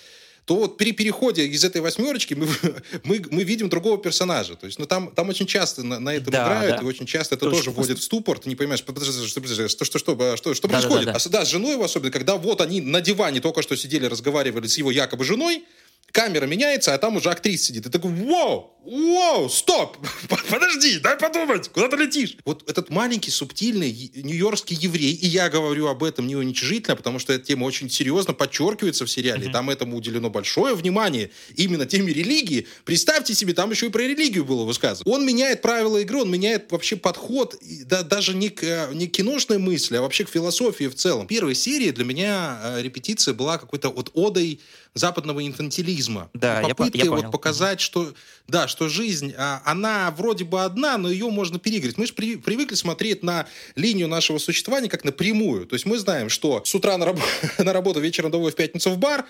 то 0.45 0.55
вот 0.55 0.77
при 0.77 0.91
переходе 0.91 1.47
из 1.47 1.63
этой 1.63 1.81
восьмерочки 1.81 2.35
мы, 2.35 2.47
мы, 3.03 3.23
мы 3.31 3.43
видим 3.43 3.67
другого 3.67 3.97
персонажа. 3.97 4.55
То 4.55 4.67
есть, 4.67 4.77
ну, 4.77 4.85
там, 4.85 5.11
там 5.11 5.29
очень 5.29 5.47
часто 5.47 5.83
на, 5.83 5.99
на 5.99 6.13
этом 6.13 6.31
да, 6.31 6.43
играют, 6.43 6.77
да. 6.77 6.83
и 6.83 6.85
очень 6.85 7.07
часто 7.07 7.35
это 7.35 7.45
тоже, 7.45 7.57
тоже 7.57 7.71
вводит 7.71 7.99
в 7.99 8.03
ступор. 8.03 8.37
Ты 8.37 8.49
не 8.49 8.55
понимаешь, 8.55 8.83
подожди, 8.83 9.11
что, 9.27 9.41
что, 9.41 9.85
что, 9.85 9.97
что, 9.97 10.37
что, 10.37 10.53
что 10.53 10.67
происходит. 10.67 11.05
Да, 11.05 11.13
да, 11.13 11.19
да. 11.19 11.25
А 11.25 11.29
да, 11.29 11.45
с 11.45 11.49
женой 11.49 11.73
его 11.73 11.83
особенно, 11.83 12.11
когда 12.11 12.37
вот 12.37 12.61
они 12.61 12.79
на 12.79 13.01
диване 13.01 13.41
только 13.41 13.63
что 13.63 13.75
сидели, 13.75 14.05
разговаривали 14.05 14.67
с 14.67 14.77
его 14.77 14.91
якобы 14.91 15.25
женой, 15.25 15.63
камера 16.11 16.45
меняется, 16.45 16.93
а 16.93 16.97
там 16.97 17.17
уже 17.17 17.29
актриса 17.29 17.65
сидит. 17.65 17.85
И 17.85 17.89
такой, 17.89 18.11
вау, 18.11 18.75
вау, 18.85 19.49
стоп, 19.49 19.97
подожди, 20.49 20.99
дай 20.99 21.17
подумать, 21.17 21.69
куда 21.69 21.87
ты 21.87 21.97
летишь? 21.97 22.37
Вот 22.45 22.69
этот 22.69 22.89
маленький, 22.89 23.31
субтильный 23.31 23.91
нью-йоркский 24.15 24.75
еврей, 24.75 25.13
и 25.13 25.27
я 25.27 25.49
говорю 25.49 25.87
об 25.87 26.03
этом 26.03 26.27
не 26.27 26.35
уничижительно, 26.35 26.95
потому 26.95 27.19
что 27.19 27.33
эта 27.33 27.45
тема 27.45 27.65
очень 27.65 27.89
серьезно 27.89 28.33
подчеркивается 28.33 29.05
в 29.05 29.09
сериале, 29.09 29.47
mm-hmm. 29.47 29.51
там 29.51 29.69
этому 29.69 29.97
уделено 29.97 30.29
большое 30.29 30.75
внимание, 30.75 31.31
именно 31.55 31.85
теме 31.85 32.13
религии. 32.13 32.67
Представьте 32.83 33.33
себе, 33.33 33.53
там 33.53 33.71
еще 33.71 33.87
и 33.87 33.89
про 33.89 34.03
религию 34.03 34.45
было 34.45 34.63
высказано. 34.63 35.11
Он 35.11 35.25
меняет 35.25 35.61
правила 35.61 35.97
игры, 35.97 36.21
он 36.21 36.31
меняет 36.31 36.71
вообще 36.71 36.95
подход, 36.95 37.55
да, 37.85 38.03
даже 38.03 38.35
не 38.35 38.49
к, 38.49 38.63
э, 38.63 38.93
не 38.93 39.07
к 39.07 39.11
киношной 39.11 39.57
мысли, 39.57 39.97
а 39.97 40.01
вообще 40.01 40.25
к 40.25 40.29
философии 40.29 40.87
в 40.87 40.95
целом. 40.95 41.27
Первая 41.27 41.55
серия 41.55 41.91
для 41.91 42.05
меня 42.05 42.59
э, 42.63 42.81
репетиция 42.81 43.33
была 43.33 43.57
какой-то 43.57 43.89
вот 43.89 44.11
одой 44.13 44.59
западного 44.95 45.45
инфантилизма. 45.45 46.29
Да, 46.33 46.61
Попытки 46.61 46.97
я, 46.97 47.03
я 47.03 47.11
вот 47.11 47.29
показать, 47.29 47.81
что, 47.81 48.13
да, 48.47 48.67
что 48.67 48.87
жизнь, 48.87 49.33
а, 49.37 49.61
она 49.65 50.09
вроде 50.11 50.45
бы 50.45 50.63
одна, 50.63 50.97
но 50.97 51.11
ее 51.11 51.29
можно 51.29 51.59
переиграть. 51.59 51.97
Мы 51.97 52.07
же 52.07 52.13
при, 52.13 52.37
привыкли 52.37 52.75
смотреть 52.75 53.21
на 53.21 53.45
линию 53.75 54.07
нашего 54.07 54.37
существования 54.37 54.89
как 54.89 55.03
напрямую. 55.03 55.65
То 55.67 55.75
есть 55.75 55.85
мы 55.85 55.99
знаем, 55.99 56.29
что 56.29 56.63
с 56.63 56.73
утра 56.73 56.97
на, 56.97 57.05
раб- 57.05 57.19
на 57.57 57.73
работу, 57.73 57.99
вечером 57.99 58.31
домой, 58.31 58.51
в 58.51 58.55
пятницу 58.55 58.89
в 58.89 58.97
бар, 58.97 59.25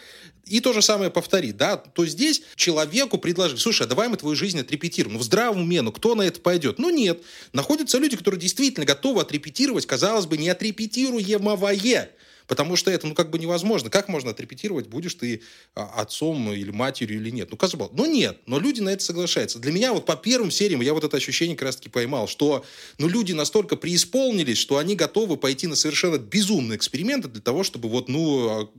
и 0.45 0.59
то 0.59 0.71
же 0.71 0.83
самое 0.83 1.09
повторить, 1.09 1.57
да, 1.57 1.77
то 1.77 2.05
здесь 2.05 2.43
человеку 2.55 3.17
предложили, 3.17 3.57
слушай, 3.57 3.83
а 3.83 3.89
давай 3.89 4.07
мы 4.07 4.17
твою 4.17 4.35
жизнь 4.35 4.59
отрепетируем. 4.59 5.15
Ну, 5.15 5.19
в 5.19 5.23
здравом 5.23 5.63
уме, 5.63 5.81
ну, 5.81 5.91
кто 5.91 6.13
на 6.13 6.21
это 6.21 6.39
пойдет? 6.39 6.77
Ну, 6.77 6.91
нет. 6.91 7.23
Находятся 7.53 7.97
люди, 7.97 8.15
которые 8.15 8.39
действительно 8.39 8.85
готовы 8.85 9.21
отрепетировать, 9.21 9.87
казалось 9.87 10.27
бы, 10.27 10.37
не 10.37 10.49
отрепетируемое. 10.49 12.11
Потому 12.47 12.75
что 12.75 12.91
это, 12.91 13.07
ну, 13.07 13.15
как 13.15 13.29
бы 13.29 13.39
невозможно. 13.39 13.89
Как 13.89 14.07
можно 14.07 14.31
отрепетировать, 14.31 14.87
будешь 14.87 15.15
ты 15.15 15.41
а, 15.73 16.01
отцом 16.01 16.51
или 16.51 16.71
матерью 16.71 17.17
или 17.17 17.29
нет? 17.29 17.49
Ну, 17.51 17.57
казалось 17.57 17.91
ну, 17.93 18.05
нет. 18.05 18.39
Но 18.45 18.59
люди 18.59 18.81
на 18.81 18.89
это 18.89 19.03
соглашаются. 19.03 19.59
Для 19.59 19.71
меня 19.71 19.93
вот 19.93 20.05
по 20.05 20.15
первым 20.15 20.51
сериям 20.51 20.81
я 20.81 20.93
вот 20.93 21.03
это 21.03 21.17
ощущение 21.17 21.55
как 21.55 21.67
раз-таки 21.67 21.89
поймал, 21.89 22.27
что, 22.27 22.65
ну, 22.97 23.07
люди 23.07 23.33
настолько 23.33 23.75
преисполнились, 23.75 24.57
что 24.57 24.77
они 24.77 24.95
готовы 24.95 25.37
пойти 25.37 25.67
на 25.67 25.75
совершенно 25.75 26.17
безумные 26.17 26.77
эксперименты 26.77 27.27
для 27.27 27.41
того, 27.41 27.63
чтобы 27.63 27.89
вот, 27.89 28.09
ну, 28.09 28.49
а, 28.49 28.69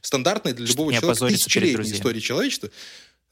стандартные 0.00 0.54
для 0.54 0.66
любого 0.66 0.92
человека 0.92 1.26
тысячелетней 1.26 1.92
истории 1.92 2.20
человечества 2.20 2.70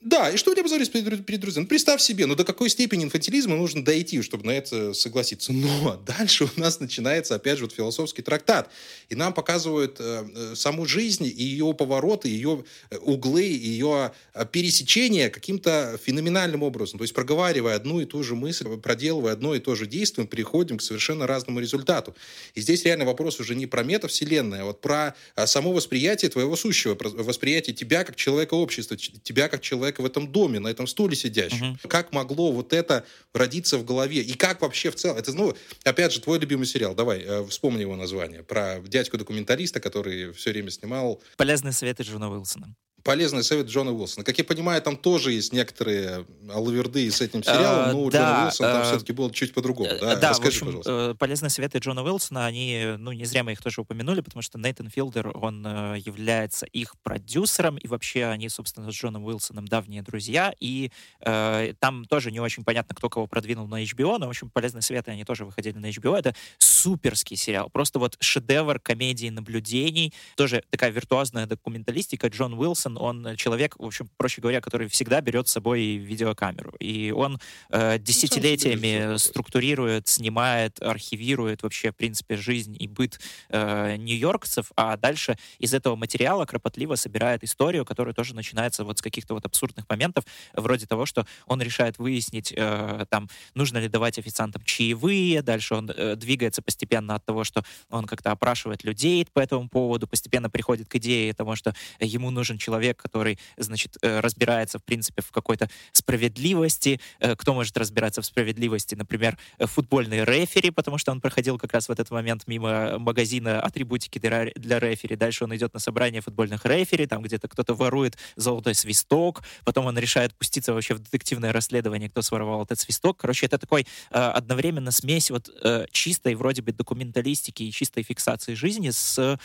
да, 0.05 0.29
и 0.29 0.37
что 0.37 0.51
у 0.51 0.55
тебя 0.55 0.63
позорить 0.63 0.93
перед, 0.93 1.25
перед 1.25 1.41
друзьями? 1.41 1.65
Ну, 1.65 1.69
представь 1.69 2.03
себе, 2.03 2.27
ну 2.27 2.35
до 2.35 2.45
какой 2.45 2.69
степени 2.69 3.05
инфантилизма 3.05 3.57
нужно 3.57 3.83
дойти, 3.83 4.21
чтобы 4.21 4.45
на 4.45 4.51
это 4.51 4.93
согласиться. 4.93 5.53
Но 5.55 5.97
дальше 6.07 6.45
у 6.45 6.61
нас 6.61 6.79
начинается, 6.79 7.35
опять 7.35 7.57
же, 7.57 7.65
вот 7.65 7.73
философский 7.73 8.21
трактат. 8.21 8.69
И 9.09 9.15
нам 9.15 9.33
показывают 9.33 9.97
э, 9.99 10.27
э 10.35 10.55
саму 10.57 10.85
жизнь 10.85 11.25
и 11.25 11.43
ее 11.43 11.73
повороты, 11.73 12.29
ее 12.29 12.65
э, 12.91 12.99
углы, 12.99 13.45
ее 13.45 14.13
э, 14.35 14.45
пересечения 14.45 15.31
каким-то 15.31 15.99
феноменальным 16.05 16.63
образом. 16.63 16.99
То 16.99 17.05
есть 17.05 17.15
проговаривая 17.15 17.75
одну 17.75 18.01
и 18.01 18.05
ту 18.05 18.23
же 18.23 18.35
мысль, 18.35 18.69
проделывая 18.77 19.33
одно 19.33 19.55
и 19.55 19.59
то 19.59 19.75
же 19.75 19.87
действие, 19.87 20.25
мы 20.25 20.29
переходим 20.29 20.77
к 20.77 20.83
совершенно 20.83 21.27
разному 21.27 21.61
результату. 21.61 22.15
И 22.55 22.61
здесь 22.61 22.85
реально 22.85 23.07
вопрос 23.07 23.41
уже 23.41 23.55
не 23.55 23.67
про 23.67 23.83
метавселенную, 23.83 24.63
а 24.63 24.65
вот 24.67 24.83
про 24.83 25.15
само 25.47 25.73
восприятие 25.73 26.31
твоего 26.31 26.57
сущего, 26.57 26.95
восприятие 26.95 27.75
тебя 27.75 28.05
как 28.05 28.17
человека 28.17 28.53
общества, 28.53 28.99
тебя 28.99 29.49
как 29.49 29.63
человека 29.63 29.94
человека 29.95 30.03
в 30.03 30.07
этом 30.07 30.33
доме, 30.33 30.61
на 30.61 30.69
этом 30.69 30.87
стуле 30.87 31.17
сидящем. 31.17 31.73
Угу. 31.73 31.89
Как 31.89 32.13
могло 32.13 32.53
вот 32.53 32.73
это 32.73 33.05
родиться 33.33 33.79
в 33.79 33.85
голове? 33.85 34.21
И 34.21 34.35
как 34.35 34.61
вообще 34.61 34.91
в 34.91 34.95
целом? 34.95 35.17
Это, 35.17 35.33
ну, 35.33 35.55
опять 35.85 36.13
же, 36.13 36.21
твой 36.21 36.39
любимый 36.39 36.67
сериал. 36.67 36.95
Давай, 36.95 37.23
э, 37.23 37.45
вспомни 37.49 37.81
его 37.81 37.97
название. 37.97 38.43
Про 38.43 38.81
дядьку-документалиста, 38.81 39.81
который 39.81 40.33
все 40.33 40.51
время 40.51 40.71
снимал... 40.71 41.21
«Полезные 41.37 41.73
советы 41.73 42.03
Джона 42.03 42.31
Уилсона». 42.31 42.75
Полезный 43.05 43.45
совет 43.45 43.67
Джона 43.67 43.93
Уилсона. 43.93 44.25
Как 44.25 44.39
я 44.39 44.45
понимаю, 44.45 44.81
там 44.83 44.97
тоже 44.97 45.33
есть 45.33 45.53
некоторые 45.53 46.27
алаверды 46.51 47.11
с 47.11 47.21
этим 47.21 47.45
сериалом, 47.45 47.93
но 47.93 48.03
у 48.03 48.11
да, 48.11 48.19
Джона 48.19 48.45
Уилсона 48.45 48.73
там 48.73 48.85
все-таки 48.85 49.13
было 49.13 49.31
чуть 49.31 49.53
по-другому. 49.53 49.91
Да, 50.01 50.17
да 50.17 50.31
Расскажи, 50.31 50.61
в 50.61 50.63
общем, 50.63 50.67
пожалуйста. 50.67 51.17
полезные 51.19 51.51
советы 51.51 51.79
Джона 51.79 52.03
Уилсона, 52.03 52.47
они, 52.47 52.95
ну, 52.99 53.13
не 53.13 53.27
зря 53.27 53.45
мы 53.45 53.53
их 53.53 53.63
тоже 53.63 53.83
упомянули, 53.83 54.23
потому 54.23 54.43
что 54.43 54.59
Нейтан 54.59 54.89
Филдер, 54.89 55.37
он 55.37 55.65
является 55.97 56.67
их 56.67 56.95
продюсером, 57.03 57.77
и 57.77 57.87
вообще 57.87 58.25
они, 58.25 58.49
собственно, 58.49 58.91
с 58.91 58.95
Джоном 58.95 59.25
Уилсоном 59.25 59.69
давние 59.69 60.03
друзья, 60.03 60.55
и 60.59 60.91
э, 61.21 61.75
там 61.79 62.07
тоже 62.07 62.31
не 62.31 62.41
очень 62.41 62.65
понятно, 62.65 62.95
кто 62.95 63.11
кого 63.11 63.27
продвинул 63.27 63.69
на 63.69 63.83
HBO, 63.83 64.17
но, 64.19 64.27
в 64.27 64.31
общем, 64.31 64.49
полезные 64.49 64.83
советы, 64.83 65.11
они 65.11 65.25
тоже 65.25 65.45
выходили 65.45 65.77
на 65.77 65.91
HBO. 65.91 66.17
Это 66.17 66.35
суперский 66.59 67.37
сериал, 67.37 67.69
просто 67.69 67.99
вот 67.99 68.17
шедевр 68.21 68.81
комедии 68.81 69.29
наблюдений, 69.29 70.15
тоже 70.37 70.65
такая 70.71 70.91
виртуозная 70.91 71.47
документалистика. 71.47 72.29
Джон 72.29 72.55
Уилсон, 72.55 72.94
он 72.97 73.37
человек, 73.37 73.77
в 73.79 73.85
общем, 73.85 74.09
проще 74.17 74.41
говоря, 74.41 74.61
который 74.61 74.89
всегда 74.89 75.21
берет 75.21 75.49
с 75.49 75.53
собой 75.53 75.97
видеокамеру. 75.97 76.73
И 76.79 77.11
он 77.11 77.39
э, 77.71 77.99
ну, 77.99 78.05
десятилетиями 78.05 79.17
структурирует, 79.17 80.09
снимает, 80.09 80.83
архивирует 80.83 81.63
вообще, 81.63 81.93
в 81.93 81.97
принципе, 81.97 82.37
жизнь 82.37 82.77
и 82.79 82.87
быт 82.87 83.21
э, 83.51 83.97
нью-йоркцев, 83.97 84.73
а 84.77 84.97
дальше 84.97 85.37
из 85.59 85.75
этого 85.75 85.97
материала 85.97 86.45
кропотливо 86.45 86.95
собирает 86.95 87.45
историю, 87.45 87.85
которая 87.85 88.15
тоже 88.15 88.35
начинается 88.35 88.85
вот 88.85 88.99
с 88.99 89.03
каких-то 89.03 89.35
вот 89.35 89.45
абсурдных 89.45 89.89
моментов, 89.89 90.25
вроде 90.55 90.87
того, 90.87 91.07
что 91.07 91.27
он 91.47 91.61
решает 91.63 91.99
выяснить, 91.99 92.53
э, 92.57 93.07
там, 93.11 93.29
нужно 93.55 93.79
ли 93.79 93.89
давать 93.89 94.19
официантам 94.19 94.63
чаевые, 94.65 95.43
дальше 95.43 95.75
он 95.75 95.91
э, 95.91 96.17
двигается 96.17 96.63
постепенно 96.63 97.15
от 97.15 97.25
того, 97.25 97.45
что 97.45 97.65
он 97.91 98.07
как-то 98.07 98.31
опрашивает 98.31 98.85
людей 98.85 99.27
по 99.33 99.41
этому 99.41 99.69
поводу, 99.69 100.07
постепенно 100.07 100.51
приходит 100.51 100.89
к 100.89 100.97
идее 100.97 101.33
того, 101.33 101.57
что 101.57 101.75
ему 102.01 102.31
нужен 102.31 102.59
человек, 102.59 102.84
который, 102.93 103.39
значит, 103.57 103.97
э, 104.03 104.21
разбирается, 104.21 104.79
в 104.79 104.85
принципе, 104.85 105.23
в 105.23 105.31
какой-то 105.31 105.71
справедливости. 105.93 107.01
Э, 107.21 107.37
кто 107.37 107.55
может 107.55 107.77
разбираться 107.79 108.21
в 108.21 108.27
справедливости? 108.27 108.95
Например, 108.95 109.39
э, 109.59 109.67
футбольный 109.67 110.25
рефери, 110.25 110.71
потому 110.71 110.99
что 110.99 111.13
он 111.13 111.21
проходил 111.21 111.59
как 111.59 111.73
раз 111.73 111.89
в 111.89 111.93
этот 111.93 112.11
момент 112.11 112.43
мимо 112.47 112.99
магазина 112.99 113.61
атрибутики 113.61 114.19
для, 114.19 114.45
рефери. 114.79 115.17
Дальше 115.17 115.45
он 115.45 115.57
идет 115.57 115.73
на 115.73 115.81
собрание 115.81 116.21
футбольных 116.21 116.67
рефери, 116.67 117.07
там 117.07 117.23
где-то 117.23 117.49
кто-то 117.49 117.75
ворует 117.75 118.19
золотой 118.37 118.75
свисток, 118.75 119.43
потом 119.65 119.87
он 119.87 119.99
решает 119.99 120.35
пуститься 120.35 120.75
вообще 120.75 120.95
в 120.95 120.99
детективное 120.99 121.53
расследование, 121.53 122.11
кто 122.11 122.23
своровал 122.23 122.65
этот 122.65 122.79
свисток. 122.79 123.19
Короче, 123.19 123.47
это 123.47 123.59
такой 123.59 123.87
одновременно 124.11 124.91
смесь 124.91 125.31
вот 125.31 125.49
чистой 125.91 126.35
вроде 126.35 126.63
бы 126.63 126.73
документалистики 126.73 127.63
и 127.63 127.73
чистой 127.73 128.03
фиксации 128.03 128.55
жизни 128.55 128.91
с 128.91 129.39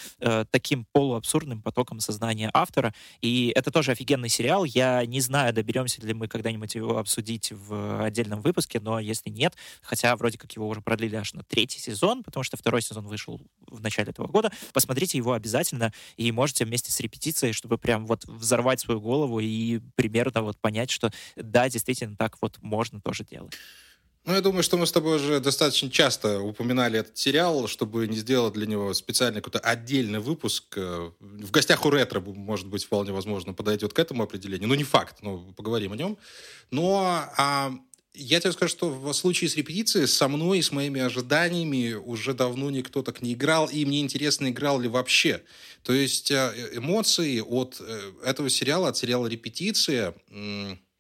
таким 0.52 0.86
полуабсурдным 0.92 1.62
потоком 1.62 2.00
сознания 2.00 2.50
автора. 2.54 2.94
И 3.22 3.28
это 3.56 3.72
тоже 3.72 3.92
офигенный 3.92 4.30
сериал. 4.30 4.64
Я 4.64 5.06
не 5.06 5.22
знаю, 5.22 5.54
доберемся 5.54 6.02
ли 6.02 6.14
мы 6.14 6.28
когда-нибудь 6.28 6.76
его 6.76 6.98
обсудить 6.98 7.52
в 7.52 8.04
отдельном 8.04 8.42
выпуске, 8.42 8.80
но 8.80 9.00
если 9.00 9.30
нет, 9.30 9.56
хотя 9.82 10.16
вроде 10.16 10.38
как 10.38 10.52
его 10.54 10.68
уже 10.68 10.82
продлили 10.82 11.16
аж 11.16 11.34
на 11.34 11.44
третий 11.44 11.80
сезон, 11.80 12.24
потому 12.24 12.44
что 12.44 12.58
второй 12.58 12.82
сезон 12.82 13.08
вышел 13.08 13.42
в 13.68 13.82
начале 13.82 14.12
этого 14.12 14.28
года, 14.28 14.52
посмотрите 14.74 15.18
его 15.18 15.34
обязательно 15.34 15.94
и 16.18 16.32
можете 16.32 16.66
вместе 16.66 16.92
с 16.92 17.00
репетицией, 17.00 17.54
чтобы 17.54 17.78
прям 17.78 18.06
вот 18.06 18.26
взорвать 18.26 18.80
свою 18.80 19.02
голову 19.02 19.40
и 19.40 19.80
примерно 19.96 20.42
вот 20.42 20.58
понять, 20.60 20.90
что 20.92 21.12
да, 21.36 21.70
действительно 21.70 22.16
так 22.16 22.38
вот 22.42 22.58
можно 22.62 23.02
тоже 23.02 23.24
делать. 23.24 23.54
Ну, 24.30 24.36
я 24.36 24.42
думаю, 24.42 24.62
что 24.62 24.78
мы 24.78 24.86
с 24.86 24.92
тобой 24.92 25.16
уже 25.16 25.40
достаточно 25.40 25.90
часто 25.90 26.40
упоминали 26.40 27.00
этот 27.00 27.18
сериал, 27.18 27.68
чтобы 27.68 28.08
не 28.08 28.18
сделать 28.18 28.54
для 28.54 28.68
него 28.68 28.94
специальный 28.94 29.42
какой-то 29.42 29.58
отдельный 29.58 30.20
выпуск. 30.20 30.66
Э, 30.76 31.10
в 31.20 31.50
гостях 31.50 31.84
у 31.84 31.90
ретро, 31.90 32.20
может 32.20 32.68
быть, 32.68 32.84
вполне 32.84 33.12
возможно, 33.12 33.54
подойдет 33.54 33.94
к 33.94 33.98
этому 33.98 34.22
определению. 34.22 34.68
Ну, 34.70 34.76
не 34.76 34.84
факт, 34.84 35.24
но 35.24 35.40
поговорим 35.58 35.94
о 35.94 35.96
нем. 35.96 36.16
Но 36.70 37.28
а, 37.38 37.74
я 38.14 38.40
тебе 38.40 38.52
скажу, 38.52 38.70
что 38.70 38.92
в 38.92 39.12
случае 39.14 39.50
с 39.50 39.56
репетицией 39.56 40.06
со 40.06 40.28
мной 40.28 40.60
и 40.60 40.62
с 40.62 40.72
моими 40.72 41.02
ожиданиями 41.02 41.94
уже 41.94 42.36
давно 42.36 42.70
никто 42.70 43.02
так 43.02 43.24
не 43.24 43.34
играл, 43.34 43.68
и 43.68 43.84
мне 43.84 44.00
интересно, 44.00 44.52
играл 44.52 44.80
ли 44.80 44.88
вообще. 44.88 45.42
То 45.82 45.92
есть 45.92 46.30
э, 46.30 46.70
эмоции 46.74 47.40
от 47.40 47.78
э, 47.80 48.12
этого 48.24 48.52
сериала, 48.52 48.90
от 48.90 48.98
сериала 48.98 49.26
«Репетиция», 49.26 50.14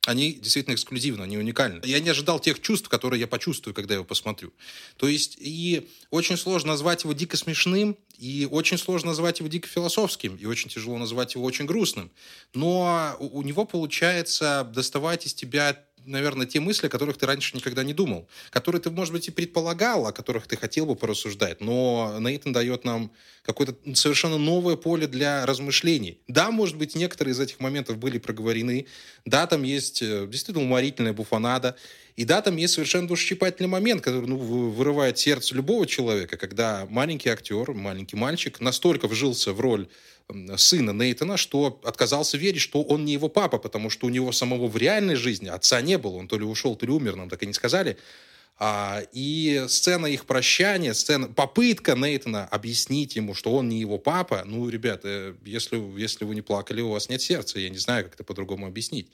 они 0.06 0.34
действительно 0.34 0.76
эксклюзивны, 0.76 1.24
они 1.24 1.38
уникальны. 1.38 1.82
Я 1.84 2.00
не 2.00 2.10
ожидал 2.10 2.40
тех 2.40 2.62
чувств, 2.62 2.88
которые 2.90 3.20
я 3.20 3.28
почувствую, 3.28 3.74
когда 3.74 3.96
его 3.96 4.04
посмотрю. 4.06 4.54
То 4.98 5.08
есть 5.08 5.38
и 5.40 5.90
очень 6.10 6.38
сложно 6.38 6.70
назвать 6.70 7.04
его 7.04 7.14
дико 7.14 7.38
смешным, 7.38 7.98
и 8.18 8.48
очень 8.50 8.78
сложно 8.78 9.10
назвать 9.10 9.40
его 9.40 9.50
дико 9.50 9.68
философским, 9.68 10.36
и 10.36 10.46
очень 10.46 10.70
тяжело 10.70 10.98
назвать 10.98 11.36
его 11.36 11.46
очень 11.46 11.66
грустным. 11.66 12.12
Но 12.54 13.16
у, 13.20 13.42
него 13.44 13.66
получается 13.66 14.70
доставать 14.74 15.26
из 15.26 15.34
тебя 15.34 15.86
наверное, 16.06 16.46
те 16.46 16.60
мысли, 16.60 16.88
о 16.88 16.90
которых 16.90 17.18
ты 17.18 17.26
раньше 17.26 17.56
никогда 17.56 17.84
не 17.84 17.94
думал, 17.94 18.28
которые 18.50 18.82
ты, 18.82 18.90
может 18.90 19.14
быть, 19.14 19.28
и 19.28 19.32
предполагал, 19.32 20.08
о 20.08 20.12
которых 20.12 20.48
ты 20.48 20.58
хотел 20.58 20.86
бы 20.86 20.96
порассуждать, 20.96 21.62
но 21.62 22.18
Нейтан 22.20 22.54
дает 22.54 22.86
нам 22.86 23.12
какое-то 23.44 23.76
совершенно 23.96 24.38
новое 24.38 24.76
поле 24.76 25.08
для 25.08 25.46
размышлений. 25.46 26.20
Да, 26.28 26.52
может 26.52 26.78
быть, 26.78 26.96
некоторые 26.96 27.34
из 27.34 27.40
этих 27.40 27.60
моментов 27.60 27.98
были 27.98 28.18
проговорены, 28.18 28.88
да, 29.26 29.48
там 29.48 29.64
есть 29.64 30.02
э, 30.02 30.28
действительно 30.28 30.66
уморительная 30.66 31.14
буфанада, 31.14 31.76
и 32.20 32.26
да, 32.26 32.42
там 32.42 32.58
есть 32.58 32.74
совершенно 32.74 33.08
душесчипательный 33.08 33.70
момент, 33.70 34.02
который 34.02 34.28
ну, 34.28 34.36
вырывает 34.36 35.18
сердце 35.18 35.56
любого 35.56 35.88
человека, 35.88 36.36
когда 36.36 36.86
маленький 36.90 37.30
актер, 37.30 37.72
маленький 37.72 38.18
мальчик 38.18 38.60
настолько 38.60 39.08
вжился 39.08 39.54
в 39.54 39.62
роль 39.62 39.88
сына 40.58 40.92
Нейтана, 40.92 41.38
что 41.38 41.80
отказался 41.86 42.38
верить, 42.38 42.60
что 42.60 42.82
он 42.84 43.06
не 43.06 43.14
его 43.14 43.30
папа, 43.30 43.58
потому 43.58 43.90
что 43.90 44.08
у 44.08 44.10
него 44.10 44.34
самого 44.34 44.68
в 44.68 44.76
реальной 44.76 45.16
жизни 45.16 45.48
отца 45.48 45.80
не 45.80 45.98
было. 45.98 46.18
Он 46.18 46.28
то 46.28 46.38
ли 46.38 46.44
ушел, 46.44 46.76
то 46.76 46.86
ли 46.86 46.92
умер, 46.92 47.16
нам 47.16 47.30
так 47.30 47.42
и 47.44 47.48
не 47.48 47.54
сказали. 47.54 47.98
А, 48.58 49.02
и 49.14 49.64
сцена 49.70 50.08
их 50.08 50.26
прощания, 50.26 50.92
сцена, 50.92 51.30
попытка 51.30 51.96
Нейтана 51.96 52.46
объяснить 52.48 53.16
ему, 53.16 53.34
что 53.34 53.56
он 53.56 53.70
не 53.70 53.80
его 53.80 53.98
папа, 53.98 54.44
ну, 54.46 54.68
ребята, 54.68 55.38
если, 55.46 55.78
если 55.98 56.26
вы 56.26 56.36
не 56.36 56.42
плакали, 56.42 56.82
у 56.82 56.90
вас 56.90 57.08
нет 57.08 57.22
сердца, 57.22 57.60
я 57.60 57.70
не 57.70 57.78
знаю, 57.78 58.04
как 58.04 58.16
это 58.16 58.26
по-другому 58.26 58.68
объяснить. 58.68 59.08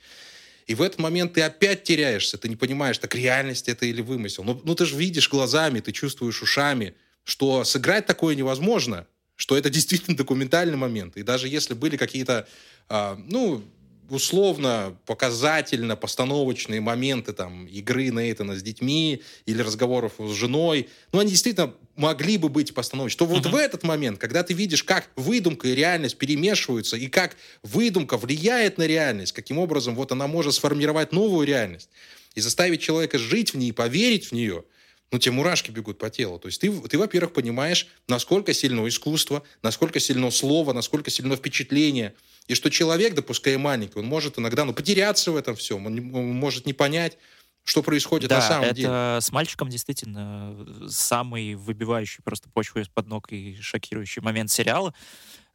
И 0.67 0.73
в 0.73 0.81
этот 0.81 0.99
момент 0.99 1.33
ты 1.33 1.41
опять 1.41 1.83
теряешься, 1.83 2.37
ты 2.37 2.49
не 2.49 2.55
понимаешь, 2.55 2.97
так 2.97 3.13
реальность 3.13 3.69
это 3.69 3.85
или 3.85 4.01
вымысел. 4.01 4.43
Ну, 4.43 4.59
ну 4.63 4.73
ты 4.73 4.85
же 4.85 4.95
видишь 4.95 5.29
глазами, 5.29 5.79
ты 5.79 5.91
чувствуешь 5.91 6.41
ушами, 6.41 6.95
что 7.23 7.63
сыграть 7.63 8.05
такое 8.05 8.35
невозможно, 8.35 9.05
что 9.35 9.57
это 9.57 9.69
действительно 9.69 10.17
документальный 10.17 10.77
момент. 10.77 11.17
И 11.17 11.23
даже 11.23 11.47
если 11.47 11.73
были 11.73 11.97
какие-то, 11.97 12.47
э, 12.89 13.15
ну, 13.27 13.63
условно, 14.09 14.97
показательно, 15.05 15.95
постановочные 15.95 16.81
моменты 16.81 17.33
там 17.33 17.65
игры 17.67 18.09
Нейтана 18.09 18.55
с 18.55 18.63
детьми 18.63 19.21
или 19.45 19.61
разговоров 19.61 20.13
с 20.19 20.31
женой, 20.31 20.89
ну, 21.11 21.19
они 21.19 21.31
действительно 21.31 21.73
могли 21.95 22.37
бы 22.37 22.49
быть 22.49 22.73
постановочными. 22.73 23.27
То 23.27 23.33
вот 23.33 23.45
uh-huh. 23.45 23.51
в 23.51 23.55
этот 23.55 23.83
момент, 23.83 24.19
когда 24.19 24.43
ты 24.43 24.53
видишь, 24.53 24.83
как 24.83 25.09
выдумка 25.15 25.67
и 25.67 25.75
реальность 25.75 26.17
перемешиваются, 26.17 26.97
и 26.97 27.07
как 27.07 27.35
выдумка 27.63 28.17
влияет 28.17 28.77
на 28.77 28.85
реальность, 28.85 29.31
каким 29.33 29.57
образом 29.57 29.95
вот 29.95 30.11
она 30.11 30.27
может 30.27 30.53
сформировать 30.53 31.11
новую 31.11 31.47
реальность 31.47 31.89
и 32.35 32.41
заставить 32.41 32.81
человека 32.81 33.17
жить 33.17 33.53
в 33.53 33.57
ней, 33.57 33.71
поверить 33.71 34.27
в 34.27 34.31
нее, 34.33 34.63
ну, 35.11 35.19
тебе 35.19 35.33
мурашки 35.33 35.71
бегут 35.71 35.97
по 35.97 36.09
телу. 36.09 36.39
То 36.39 36.47
есть 36.47 36.61
ты, 36.61 36.71
ты 36.71 36.97
во-первых, 36.97 37.33
понимаешь, 37.33 37.87
насколько 38.07 38.53
сильно 38.53 38.87
искусство, 38.87 39.43
насколько 39.61 39.99
сильно 39.99 40.31
слово, 40.31 40.73
насколько 40.73 41.09
сильно 41.09 41.35
впечатление– 41.35 42.13
и 42.47 42.53
что 42.53 42.69
человек, 42.69 43.15
да 43.15 43.21
пускай 43.21 43.57
маленький, 43.57 43.97
он 43.97 44.05
может 44.05 44.37
иногда 44.37 44.65
ну, 44.65 44.73
потеряться 44.73 45.31
в 45.31 45.35
этом 45.35 45.55
всем, 45.55 45.85
он, 45.85 46.15
он 46.15 46.33
может 46.33 46.65
не 46.65 46.73
понять, 46.73 47.17
что 47.63 47.81
происходит 47.81 48.29
да, 48.29 48.35
на 48.35 48.41
самом 48.41 48.65
это 48.65 48.75
деле. 48.75 49.21
с 49.21 49.31
мальчиком 49.31 49.69
действительно 49.69 50.55
самый 50.87 51.55
выбивающий 51.55 52.21
просто 52.23 52.47
почву 52.49 52.81
из-под 52.81 53.07
ног 53.07 53.31
и 53.31 53.57
шокирующий 53.59 54.21
момент 54.21 54.51
сериала. 54.51 54.93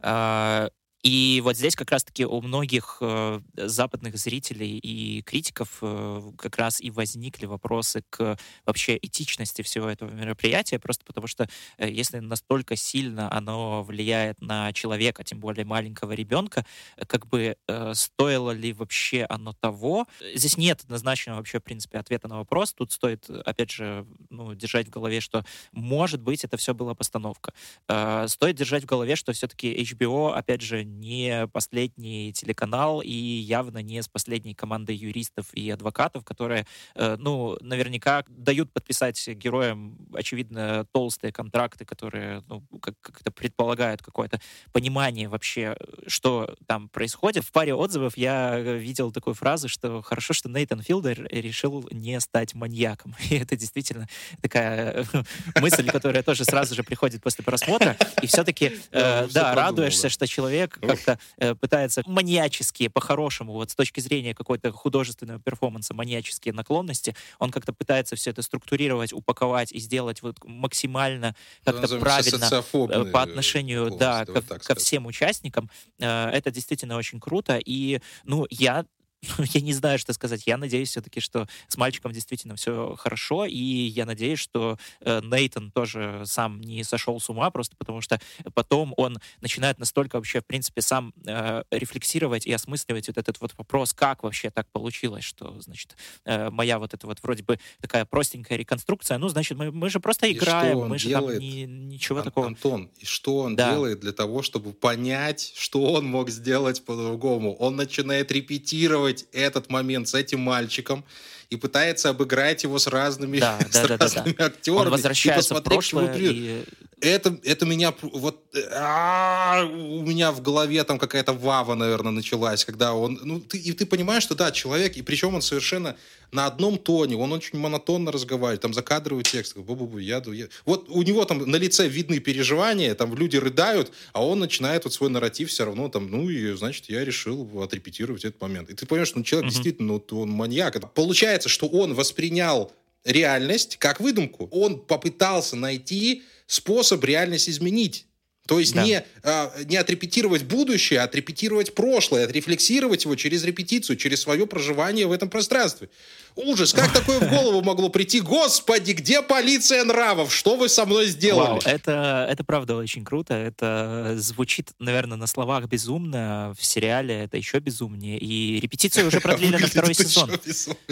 А, 0.00 0.70
и 1.02 1.40
вот 1.42 1.56
здесь 1.56 1.76
как 1.76 1.90
раз-таки 1.90 2.26
у 2.26 2.40
многих 2.42 2.98
э, 3.00 3.40
западных 3.56 4.18
зрителей 4.18 4.76
и 4.78 5.22
критиков 5.22 5.78
э, 5.80 6.22
как 6.36 6.58
раз 6.58 6.80
и 6.80 6.90
возникли 6.90 7.46
вопросы 7.46 8.04
к 8.10 8.36
вообще 8.66 8.98
этичности 9.00 9.62
всего 9.62 9.88
этого 9.88 10.10
мероприятия, 10.10 10.78
просто 10.78 11.04
потому 11.06 11.26
что 11.26 11.48
э, 11.78 11.90
если 11.90 12.18
настолько 12.18 12.76
сильно 12.76 13.32
оно 13.32 13.82
влияет 13.82 14.42
на 14.42 14.72
человека, 14.74 15.24
тем 15.24 15.40
более 15.40 15.64
маленького 15.64 16.12
ребенка, 16.12 16.66
э, 16.96 17.06
как 17.06 17.26
бы 17.26 17.56
э, 17.66 17.94
стоило 17.94 18.50
ли 18.50 18.74
вообще 18.74 19.24
оно 19.24 19.54
того? 19.54 20.06
Здесь 20.34 20.58
нет 20.58 20.82
однозначного 20.84 21.38
вообще, 21.38 21.60
в 21.60 21.64
принципе, 21.64 21.98
ответа 21.98 22.28
на 22.28 22.36
вопрос. 22.36 22.74
Тут 22.74 22.92
стоит, 22.92 23.28
опять 23.30 23.70
же, 23.70 24.06
ну, 24.28 24.54
держать 24.54 24.88
в 24.88 24.90
голове, 24.90 25.20
что, 25.20 25.46
может 25.72 26.20
быть, 26.20 26.44
это 26.44 26.58
все 26.58 26.74
была 26.74 26.94
постановка. 26.94 27.54
Э, 27.88 28.26
стоит 28.28 28.56
держать 28.56 28.82
в 28.82 28.86
голове, 28.86 29.16
что 29.16 29.32
все-таки 29.32 29.72
HBO, 29.82 30.34
опять 30.34 30.60
же, 30.60 30.89
не 30.98 31.46
последний 31.48 32.32
телеканал 32.32 33.00
и 33.00 33.12
явно 33.12 33.78
не 33.78 34.02
с 34.02 34.08
последней 34.08 34.54
командой 34.54 34.96
юристов 34.96 35.52
и 35.54 35.70
адвокатов, 35.70 36.24
которые, 36.24 36.66
э, 36.94 37.16
ну, 37.18 37.56
наверняка 37.60 38.24
дают 38.28 38.72
подписать 38.72 39.28
героям, 39.28 39.98
очевидно, 40.14 40.86
толстые 40.92 41.32
контракты, 41.32 41.84
которые, 41.84 42.42
ну, 42.48 42.62
как, 42.80 42.94
как 43.00 43.20
это 43.20 43.30
предполагают 43.30 44.02
какое-то 44.02 44.40
понимание 44.72 45.28
вообще, 45.28 45.76
что 46.06 46.54
там 46.66 46.88
происходит. 46.88 47.44
В 47.44 47.52
паре 47.52 47.74
отзывов 47.74 48.16
я 48.16 48.58
видел 48.58 49.12
такую 49.12 49.34
фразу, 49.34 49.68
что 49.68 50.02
хорошо, 50.02 50.32
что 50.34 50.48
Нейтан 50.48 50.82
Филдер 50.82 51.26
решил 51.30 51.88
не 51.90 52.18
стать 52.20 52.54
маньяком. 52.54 53.14
И 53.30 53.36
это 53.36 53.56
действительно 53.56 54.08
такая 54.42 55.06
мысль, 55.60 55.88
которая 55.88 56.22
тоже 56.22 56.44
сразу 56.44 56.74
же 56.74 56.82
приходит 56.82 57.22
после 57.22 57.44
просмотра. 57.44 57.96
И 58.22 58.26
все-таки, 58.26 58.78
э, 58.90 59.28
да, 59.32 59.54
радуешься, 59.54 60.08
что 60.08 60.26
человек 60.26 60.78
как-то 60.86 61.18
э, 61.38 61.54
пытается 61.54 62.02
маньяческие, 62.06 62.90
по-хорошему, 62.90 63.52
вот 63.52 63.70
с 63.70 63.74
точки 63.74 64.00
зрения 64.00 64.34
какой-то 64.34 64.72
художественного 64.72 65.40
перформанса, 65.40 65.94
маньяческие 65.94 66.54
наклонности, 66.54 67.14
он 67.38 67.50
как-то 67.50 67.72
пытается 67.72 68.16
все 68.16 68.30
это 68.30 68.42
структурировать, 68.42 69.12
упаковать 69.12 69.72
и 69.72 69.78
сделать 69.78 70.22
вот 70.22 70.36
максимально 70.44 71.34
как-то 71.64 71.98
правильно 71.98 72.48
э, 72.52 73.04
по 73.10 73.22
отношению, 73.22 73.90
да, 73.90 74.24
ко, 74.24 74.42
ко 74.42 74.74
всем 74.74 75.06
участникам. 75.06 75.70
Э, 75.98 76.30
это 76.30 76.50
действительно 76.50 76.96
очень 76.96 77.20
круто. 77.20 77.60
И, 77.64 78.00
ну, 78.24 78.46
я 78.50 78.84
я 79.38 79.60
не 79.60 79.72
знаю, 79.72 79.98
что 79.98 80.12
сказать. 80.12 80.46
Я 80.46 80.56
надеюсь 80.56 80.90
все-таки, 80.90 81.20
что 81.20 81.46
с 81.68 81.76
мальчиком 81.76 82.12
действительно 82.12 82.56
все 82.56 82.94
хорошо, 82.96 83.44
и 83.44 83.56
я 83.56 84.06
надеюсь, 84.06 84.38
что 84.38 84.78
э, 85.00 85.20
Нейтон 85.22 85.70
тоже 85.70 86.22
сам 86.24 86.60
не 86.60 86.84
сошел 86.84 87.20
с 87.20 87.28
ума, 87.28 87.50
просто 87.50 87.76
потому 87.76 88.00
что 88.00 88.20
потом 88.54 88.94
он 88.96 89.18
начинает 89.40 89.78
настолько 89.78 90.16
вообще, 90.16 90.40
в 90.40 90.46
принципе, 90.46 90.80
сам 90.80 91.12
э, 91.26 91.62
рефлексировать 91.70 92.46
и 92.46 92.52
осмысливать 92.52 93.08
вот 93.08 93.18
этот 93.18 93.40
вот 93.40 93.52
вопрос, 93.58 93.92
как 93.92 94.22
вообще 94.22 94.50
так 94.50 94.66
получилось, 94.72 95.24
что, 95.24 95.60
значит, 95.60 95.96
э, 96.24 96.50
моя 96.50 96.78
вот 96.78 96.94
эта 96.94 97.06
вот 97.06 97.18
вроде 97.22 97.42
бы 97.42 97.58
такая 97.80 98.04
простенькая 98.06 98.56
реконструкция, 98.56 99.18
ну, 99.18 99.28
значит, 99.28 99.58
мы, 99.58 99.70
мы 99.70 99.90
же 99.90 100.00
просто 100.00 100.30
играем, 100.32 100.88
мы 100.88 100.98
же 100.98 101.08
делает, 101.08 101.40
там 101.40 101.48
не, 101.48 101.66
ничего 101.66 102.18
Ан- 102.18 102.24
такого... 102.24 102.46
Антон, 102.46 102.90
и 102.98 103.04
что 103.04 103.38
он 103.38 103.56
да. 103.56 103.72
делает 103.72 104.00
для 104.00 104.12
того, 104.12 104.42
чтобы 104.42 104.72
понять, 104.72 105.52
что 105.56 105.92
он 105.92 106.06
мог 106.06 106.30
сделать 106.30 106.84
по-другому? 106.84 107.54
Он 107.56 107.76
начинает 107.76 108.32
репетировать 108.32 109.09
ассоциировать 109.10 109.26
этот 109.32 109.70
момент 109.70 110.08
с 110.08 110.14
этим 110.14 110.40
мальчиком 110.40 111.04
и 111.50 111.56
пытается 111.56 112.10
обыграть 112.10 112.62
его 112.62 112.78
с 112.78 112.86
разными, 112.86 113.40
да, 113.40 113.58
с 113.70 113.86
да, 113.86 113.96
разными 113.96 114.32
да, 114.32 114.46
актерами. 114.46 114.80
Он 114.80 114.90
возвращается 114.90 115.54
и 115.54 115.58
в 115.58 115.62
прошлое, 115.62 116.14
и... 116.16 116.64
это, 117.00 117.38
это 117.44 117.66
меня 117.66 117.92
вот 118.00 118.40
а, 118.72 119.64
у 119.64 120.02
меня 120.02 120.30
в 120.30 120.40
голове 120.40 120.82
там 120.84 120.98
какая-то 120.98 121.32
вава, 121.32 121.74
наверное, 121.74 122.12
началась, 122.12 122.64
когда 122.64 122.94
он, 122.94 123.20
ну 123.22 123.40
ты 123.40 123.58
и 123.58 123.72
ты 123.72 123.84
понимаешь, 123.84 124.22
что 124.22 124.34
да, 124.34 124.52
человек, 124.52 124.96
и 124.96 125.02
причем 125.02 125.34
он 125.34 125.42
совершенно 125.42 125.96
на 126.32 126.46
одном 126.46 126.78
тоне, 126.78 127.16
он 127.16 127.32
очень 127.32 127.58
монотонно 127.58 128.12
разговаривает, 128.12 128.60
там 128.60 128.72
закадровый 128.72 129.24
текст, 129.24 129.56
бу-бу-бу, 129.56 129.98
я, 129.98 130.22
я. 130.26 130.46
Вот 130.64 130.86
у 130.88 131.02
него 131.02 131.24
там 131.24 131.38
на 131.38 131.56
лице 131.56 131.88
видны 131.88 132.20
переживания, 132.20 132.94
там 132.94 133.14
люди 133.16 133.36
рыдают, 133.36 133.92
а 134.12 134.24
он 134.24 134.38
начинает 134.38 134.84
вот 134.84 134.92
свой 134.92 135.10
нарратив 135.10 135.50
все 135.50 135.64
равно 135.64 135.88
там, 135.88 136.10
ну 136.10 136.30
и 136.30 136.52
значит 136.54 136.88
я 136.88 137.04
решил 137.04 137.62
отрепетировать 137.62 138.24
этот 138.24 138.40
момент. 138.40 138.70
И 138.70 138.74
ты 138.74 138.86
понимаешь, 138.86 139.08
что 139.08 139.18
ну, 139.18 139.24
человек 139.24 139.50
uh-huh. 139.50 139.52
действительно, 139.52 140.00
ну, 140.08 140.20
он 140.20 140.30
маньяк. 140.30 140.94
Получается, 140.94 141.39
что 141.48 141.66
он 141.66 141.94
воспринял 141.94 142.72
реальность 143.04 143.76
как 143.78 144.00
выдумку. 144.00 144.48
Он 144.50 144.80
попытался 144.80 145.56
найти 145.56 146.22
способ 146.46 147.02
реальность 147.04 147.48
изменить. 147.48 148.06
То 148.50 148.58
есть 148.58 148.74
да. 148.74 148.82
не, 148.82 149.04
а, 149.22 149.52
не 149.66 149.76
отрепетировать 149.76 150.42
будущее, 150.42 151.02
а 151.02 151.04
отрепетировать 151.04 151.72
прошлое, 151.72 152.24
отрефлексировать 152.24 153.04
его 153.04 153.14
через 153.14 153.44
репетицию, 153.44 153.96
через 153.96 154.22
свое 154.22 154.44
проживание 154.44 155.06
в 155.06 155.12
этом 155.12 155.30
пространстве. 155.30 155.88
Ужас, 156.36 156.72
как 156.72 156.92
такое 156.92 157.18
в 157.20 157.28
голову 157.28 157.62
могло 157.62 157.88
прийти? 157.88 158.20
Господи, 158.20 158.92
где 158.92 159.20
полиция 159.20 159.84
нравов? 159.84 160.34
Что 160.34 160.56
вы 160.56 160.68
со 160.68 160.86
мной 160.86 161.06
сделали? 161.06 161.48
Вау, 161.48 161.60
это, 161.64 162.26
это 162.30 162.44
правда 162.44 162.76
очень 162.76 163.04
круто. 163.04 163.34
Это 163.34 164.14
звучит, 164.16 164.70
наверное, 164.78 165.16
на 165.16 165.26
словах 165.26 165.66
безумно. 165.66 166.54
В 166.58 166.64
сериале 166.64 167.24
это 167.24 167.36
еще 167.36 167.58
безумнее. 167.58 168.18
И 168.18 168.60
репетицию 168.60 169.08
уже 169.08 169.20
продлили 169.20 169.56
на 169.56 169.66
второй 169.66 169.94
сезон. 169.94 170.30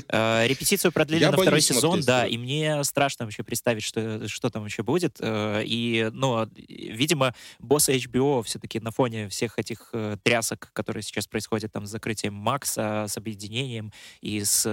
Э, 0.09 0.47
репетицию 0.47 0.93
продлили 0.93 1.25
на 1.25 1.33
второй 1.33 1.61
сезон, 1.61 2.01
да. 2.01 2.27
И 2.27 2.37
мне 2.37 2.83
страшно 2.85 3.25
вообще 3.25 3.43
представить, 3.43 3.85
что, 3.85 4.29
что 4.29 4.51
там 4.51 4.63
вообще 4.63 4.83
будет. 4.83 5.17
Э, 5.21 5.63
и, 5.65 6.11
ну, 6.13 6.49
видимо, 6.69 7.35
боссы 7.59 7.97
HBO 7.97 8.43
все-таки 8.43 8.81
на 8.81 8.91
фоне 8.91 9.29
всех 9.29 9.59
этих 9.59 9.91
э, 9.93 10.17
трясок, 10.23 10.71
которые 10.73 11.03
сейчас 11.03 11.27
происходят 11.27 11.73
там 11.73 11.87
с 11.87 11.91
закрытием 11.91 12.35
Макса, 12.35 13.07
с 13.09 13.17
объединением 13.17 13.93
и 14.21 14.43
с 14.45 14.69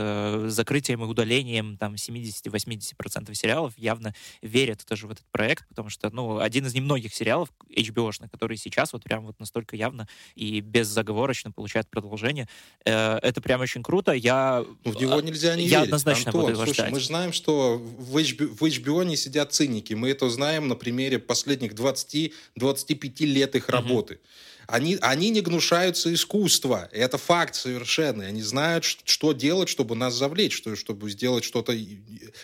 закрытием 0.48 1.04
и 1.04 1.08
удалением 1.08 1.78
там 1.78 1.96
70-80% 1.96 3.34
сериалов 3.34 3.74
явно 3.78 4.14
верят 4.42 4.86
тоже 4.86 5.08
в 5.08 5.12
этот 5.12 5.26
проект, 5.32 5.68
потому 5.68 5.90
что, 5.90 6.10
ну, 6.10 6.40
один 6.40 6.66
из 6.66 6.74
немногих 6.74 7.14
сериалов 7.14 7.50
HBO-шных, 7.70 8.30
который 8.30 8.58
сейчас 8.58 8.94
вот 8.94 9.04
прям 9.04 9.26
вот 9.26 9.40
настолько 9.40 9.76
явно 9.76 10.08
и 10.36 10.62
беззаговорочно 10.62 11.52
получает 11.52 11.90
продолжение. 11.90 12.48
Э, 12.86 13.18
это 13.22 13.42
прям 13.42 13.62
очень 13.62 13.84
круто. 13.84 14.12
Я... 14.12 14.66
Ну, 14.84 14.92
в 14.92 15.02
него 15.02 15.20
нельзя 15.22 15.56
не 15.56 15.64
я 15.64 15.80
верить. 15.80 15.86
однозначно 15.86 16.30
Антон, 16.30 16.42
буду 16.42 16.56
слушай, 16.56 16.74
ждать. 16.74 16.92
мы 16.92 17.00
же 17.00 17.08
знаем, 17.08 17.34
что 17.34 17.78
в 17.78 18.18
HBO, 18.18 18.48
в 18.48 18.62
HBO 18.64 19.06
не 19.06 19.18
сидят 19.18 19.54
циники. 19.54 19.94
Мы 19.94 20.10
это 20.10 20.30
знаем 20.30 20.68
на 20.68 20.76
примере 20.76 21.20
последних 21.20 21.74
20-25 21.74 22.32
лет 23.26 23.56
их 23.56 23.70
работы. 23.70 24.16
Uh-huh. 24.16 24.20
Они, 24.68 24.98
они 25.02 25.30
не 25.30 25.42
гнушаются 25.42 26.14
искусства. 26.14 26.90
Это 26.92 27.18
факт 27.18 27.56
совершенный. 27.56 28.28
Они 28.28 28.42
знают, 28.42 28.84
что 28.84 29.34
делать, 29.34 29.70
чтобы 29.70 29.96
нас 29.96 30.14
завлечь, 30.14 30.56
что, 30.56 30.76
чтобы 30.76 31.10
сделать 31.10 31.44
что-то 31.44 31.78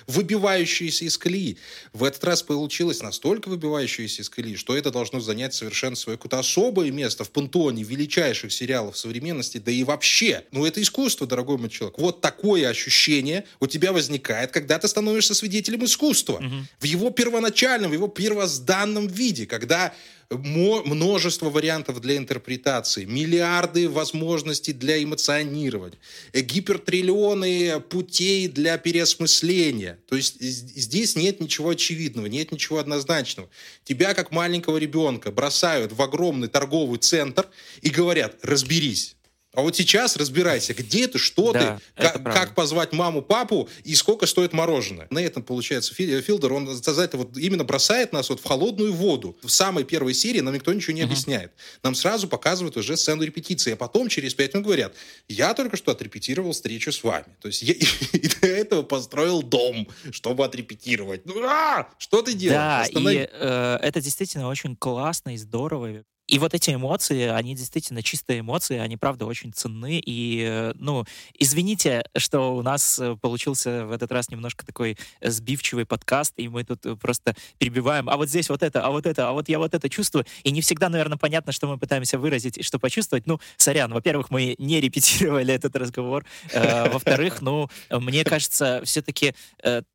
выбивающееся 0.08 1.06
из 1.06 1.18
колеи. 1.18 1.58
В 1.94 2.04
этот 2.04 2.24
раз 2.24 2.44
получилось 2.44 3.02
настолько 3.02 3.50
выбивающееся 3.50 4.22
из 4.22 4.30
колеи, 4.30 4.56
что 4.56 4.76
это 4.76 4.92
должно 4.92 5.20
занять 5.20 5.54
совершенно 5.54 5.96
свое 5.96 6.18
какое-то 6.18 6.40
особое 6.40 6.92
место 6.92 7.24
в 7.24 7.32
пантеоне 7.32 7.84
величайших 7.84 8.52
сериалов 8.52 8.98
современности, 8.98 9.58
да 9.58 9.72
и 9.72 9.84
вообще. 9.84 10.46
Ну, 10.52 10.66
это 10.66 10.82
искусство, 10.82 11.28
дорогой 11.28 11.58
мой 11.58 11.70
человек. 11.70 11.98
Вот 11.98 12.22
такое 12.22 12.70
ощущение 12.70 13.46
у 13.60 13.68
тебя 13.68 13.92
возникает, 13.92 14.52
когда 14.52 14.80
ты 14.80 14.88
становишься 14.88 15.34
свидетелем 15.34 15.84
искусства. 15.86 16.38
Угу. 16.38 16.56
В 16.80 16.84
его 16.84 17.10
первоначальном, 17.10 17.92
в 17.92 17.94
его 17.94 18.08
первозданном 18.08 19.08
виде, 19.08 19.46
когда 19.46 19.94
множество 20.32 21.50
вариантов 21.50 22.02
для 22.02 22.17
интерпретации, 22.17 23.06
миллиарды 23.06 23.89
возможностей 23.89 24.74
для 24.74 25.02
эмоционирования, 25.04 25.98
э, 26.34 26.41
гипертриллионы 26.41 27.80
путей 27.82 28.48
для 28.48 28.78
переосмысления. 28.78 30.00
То 30.08 30.15
есть 30.15 30.41
здесь 30.41 31.15
нет 31.15 31.39
ничего 31.39 31.70
очевидного, 31.70 32.28
нет 32.28 32.52
ничего 32.52 32.80
однозначного. 32.80 33.50
Тебя, 33.84 34.13
как 34.13 34.32
маленького 34.32 34.78
ребенка, 34.78 35.32
бросают 35.32 35.91
в 35.91 36.02
огромный 36.02 36.48
торговый 36.48 37.00
центр 37.00 37.48
и 37.82 37.89
говорят, 37.89 38.38
разберись. 38.41 39.15
А 39.54 39.62
вот 39.62 39.76
сейчас 39.76 40.16
разбирайся, 40.16 40.74
где 40.74 41.08
ты, 41.08 41.18
что 41.18 41.52
да, 41.52 41.80
ты, 41.96 42.02
как, 42.02 42.24
как 42.24 42.56
позвать 42.56 42.94
маму, 42.94 43.22
папу 43.22 43.68
и 43.84 43.96
сколько 43.96 44.26
стоит 44.26 44.54
мороженое. 44.54 45.08
На 45.10 45.20
этом, 45.20 45.44
получается, 45.44 45.94
Филдер, 45.94 46.54
он 46.54 46.68
за 46.68 47.02
это 47.02 47.18
вот 47.18 47.38
именно 47.38 47.66
бросает 47.66 48.14
нас 48.14 48.30
вот 48.30 48.40
в 48.40 48.46
холодную 48.46 48.94
воду. 48.94 49.38
В 49.44 49.50
самой 49.50 49.84
первой 49.84 50.14
серии 50.14 50.40
нам 50.40 50.54
никто 50.54 50.74
ничего 50.74 50.94
не 50.94 51.02
объясняет. 51.02 51.52
Нам 51.84 51.96
сразу 51.96 52.30
показывают 52.30 52.78
уже 52.78 52.96
сцену 52.96 53.24
репетиции, 53.24 53.74
а 53.74 53.76
потом 53.76 54.08
через 54.08 54.34
пять 54.34 54.54
минут 54.54 54.68
говорят, 54.68 54.96
я 55.28 55.54
только 55.54 55.76
что 55.76 55.92
отрепетировал 55.92 56.54
встречу 56.54 56.94
с 56.94 57.04
вами. 57.04 57.26
То 57.42 57.50
есть 57.50 57.62
я 57.62 57.74
и 57.74 58.28
для 58.40 58.58
этого 58.58 58.84
построил 58.84 59.44
дом, 59.44 59.88
чтобы 60.12 60.46
отрепетировать. 60.46 61.26
Ну, 61.26 61.44
а, 61.44 61.90
что 61.98 62.22
ты 62.22 62.34
делаешь? 62.34 62.58
Да, 62.58 62.82
Останови... 62.82 63.16
и 63.18 63.30
э, 63.30 63.78
это 63.82 64.02
действительно 64.02 64.48
очень 64.48 64.78
классно 64.78 65.34
и 65.34 65.38
здорово. 65.38 66.04
И 66.32 66.39
вот 66.39 66.54
эти 66.54 66.72
эмоции, 66.72 67.28
они 67.28 67.56
действительно 67.56 68.02
чистые 68.02 68.39
эмоции, 68.39 68.78
они, 68.78 68.96
правда, 68.96 69.26
очень 69.26 69.52
ценны. 69.52 70.00
И, 70.00 70.46
э, 70.48 70.72
ну, 70.76 71.04
извините, 71.38 72.06
что 72.15 72.56
у 72.56 72.62
нас 72.62 72.98
э, 73.00 73.17
получился 73.20 73.86
в 73.86 73.91
этот 73.91 74.13
раз 74.13 74.30
немножко 74.30 74.65
такой 74.65 74.98
сбивчивый 75.22 75.86
подкаст, 75.86 76.34
и 76.38 76.48
мы 76.48 76.63
тут 76.63 76.86
просто 77.02 77.36
перебиваем, 77.58 78.10
а 78.10 78.15
вот 78.15 78.30
здесь 78.30 78.48
вот 78.48 78.63
это, 78.63 78.82
а 78.82 78.91
вот 78.91 79.06
это, 79.08 79.28
а 79.28 79.34
вот 79.34 79.50
я 79.50 79.60
вот 79.60 79.74
это 79.74 79.89
чувствую. 79.89 80.26
И 80.46 80.52
не 80.52 80.62
всегда, 80.62 80.88
наверное, 80.88 81.17
понятно, 81.17 81.52
что 81.52 81.67
мы 81.67 81.78
пытаемся 81.78 82.17
выразить 82.17 82.58
и 82.58 82.63
что 82.63 82.80
почувствовать. 82.80 83.28
Ну, 83.28 83.41
сорян, 83.58 83.91
во-первых, 83.91 84.32
мы 84.32 84.56
не 84.58 84.80
репетировали 84.80 85.54
этот 85.54 85.76
разговор. 85.76 86.24
Э, 86.54 86.89
во-вторых, 86.89 87.41
ну, 87.41 87.70
мне 87.89 88.24
кажется, 88.24 88.82
все-таки 88.86 89.36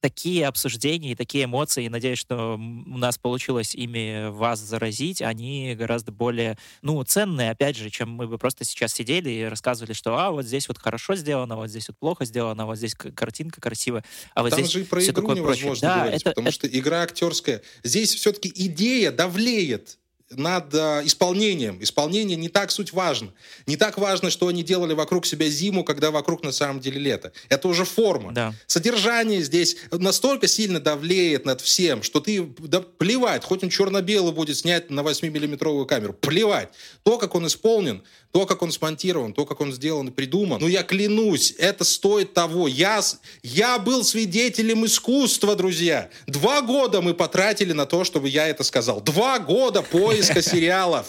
такие 0.01 0.47
обсуждения 0.47 1.13
и 1.13 1.15
такие 1.15 1.45
эмоции, 1.45 1.89
надеюсь, 1.89 2.19
что 2.19 2.57
у 2.57 2.99
нас 2.99 3.17
получилось 3.17 3.75
ими 3.75 4.29
вас 4.29 4.61
заразить, 4.61 5.23
они 5.23 5.75
гораздо 5.75 6.13
более 6.13 6.26
более, 6.27 6.59
ну, 6.83 7.01
ценные, 7.05 7.53
опять 7.53 7.77
же, 7.77 7.89
чем 7.89 8.11
мы 8.11 8.27
бы 8.27 8.37
просто 8.37 8.65
сейчас 8.65 8.93
сидели 8.93 9.31
и 9.31 9.45
рассказывали, 9.45 9.93
что, 9.93 10.19
а, 10.19 10.33
вот 10.33 10.45
здесь 10.45 10.67
вот 10.67 10.79
хорошо 10.79 11.15
сделано, 11.15 11.55
вот 11.55 11.71
здесь 11.71 11.87
вот 11.87 11.97
плохо 11.99 12.25
сделано, 12.25 12.67
вот 12.67 12.79
здесь 12.79 12.95
картинка 12.95 13.61
красивая, 13.61 14.03
а 14.35 14.43
вот 14.43 14.51
Там 14.51 14.59
здесь 14.59 14.73
же 14.73 14.81
и 14.81 14.85
про 14.85 15.05
игру 15.05 15.33
невозможно 15.33 15.89
да, 15.89 15.99
говорить, 16.01 16.23
это, 16.23 16.31
потому 16.31 16.49
это... 16.49 16.55
что 16.55 16.67
игра 16.67 17.03
актерская. 17.03 17.63
Здесь 17.85 18.13
все-таки 18.13 18.51
идея 18.53 19.13
давлеет 19.13 19.99
над 20.31 20.75
э, 20.75 21.03
исполнением. 21.05 21.79
Исполнение 21.81 22.37
не 22.37 22.49
так 22.49 22.71
суть 22.71 22.93
важно. 22.93 23.33
Не 23.67 23.77
так 23.77 23.97
важно, 23.97 24.31
что 24.31 24.49
они 24.49 24.63
делали 24.63 24.93
вокруг 24.93 25.25
себя 25.25 25.49
зиму, 25.49 25.85
когда 25.85 26.11
вокруг 26.11 26.43
на 26.43 26.53
самом 26.53 26.81
деле 26.81 26.99
лето. 27.01 27.33
Это 27.49 27.69
уже 27.69 27.85
форма. 27.85 28.33
Да. 28.33 28.55
Содержание 28.67 29.41
здесь 29.43 29.77
настолько 29.93 30.49
сильно 30.49 30.81
давлеет 30.81 31.45
над 31.45 31.61
всем, 31.61 32.03
что 32.03 32.21
ты, 32.21 32.43
да 32.59 32.81
плевать, 32.81 33.45
хоть 33.45 33.63
он 33.63 33.71
черно-белый 33.71 34.33
будет 34.33 34.57
снять 34.57 34.91
на 34.91 35.01
8-миллиметровую 35.01 35.87
камеру, 35.87 36.13
плевать. 36.13 36.71
То, 37.05 37.19
как 37.19 37.35
он 37.35 37.47
исполнен, 37.47 38.03
то, 38.37 38.45
как 38.45 38.61
он 38.61 38.71
смонтирован, 38.71 39.33
то, 39.33 39.47
как 39.47 39.63
он 39.63 39.73
сделан 39.73 40.09
и 40.09 40.11
придуман. 40.11 40.61
Ну, 40.61 40.69
я 40.69 40.83
клянусь, 40.83 41.55
это 41.57 41.85
стоит 41.85 42.35
того. 42.35 42.69
Я, 42.69 43.01
я 43.43 43.79
был 43.79 44.05
свидетелем 44.05 44.85
искусства, 44.85 45.57
друзья. 45.57 46.11
Два 46.27 46.61
года 46.61 47.01
мы 47.01 47.15
потратили 47.15 47.73
на 47.73 47.87
то, 47.87 48.05
чтобы 48.05 48.29
я 48.29 48.47
это 48.47 48.63
сказал. 48.63 49.01
Два 49.01 49.39
года 49.39 49.81
поиска 49.81 50.43
сериалов 50.53 51.07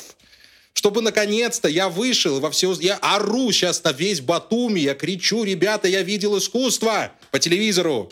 чтобы 0.71 1.01
наконец-то 1.01 1.67
я 1.67 1.89
вышел 1.89 2.39
во 2.39 2.51
все... 2.51 2.71
Я 2.79 2.95
ору 2.97 3.51
сейчас 3.51 3.83
на 3.83 3.91
весь 3.91 4.21
Батуми, 4.21 4.79
я 4.79 4.93
кричу, 4.93 5.43
ребята, 5.43 5.89
я 5.89 6.03
видел 6.03 6.37
искусство 6.37 7.11
по 7.31 7.39
телевизору. 7.39 8.09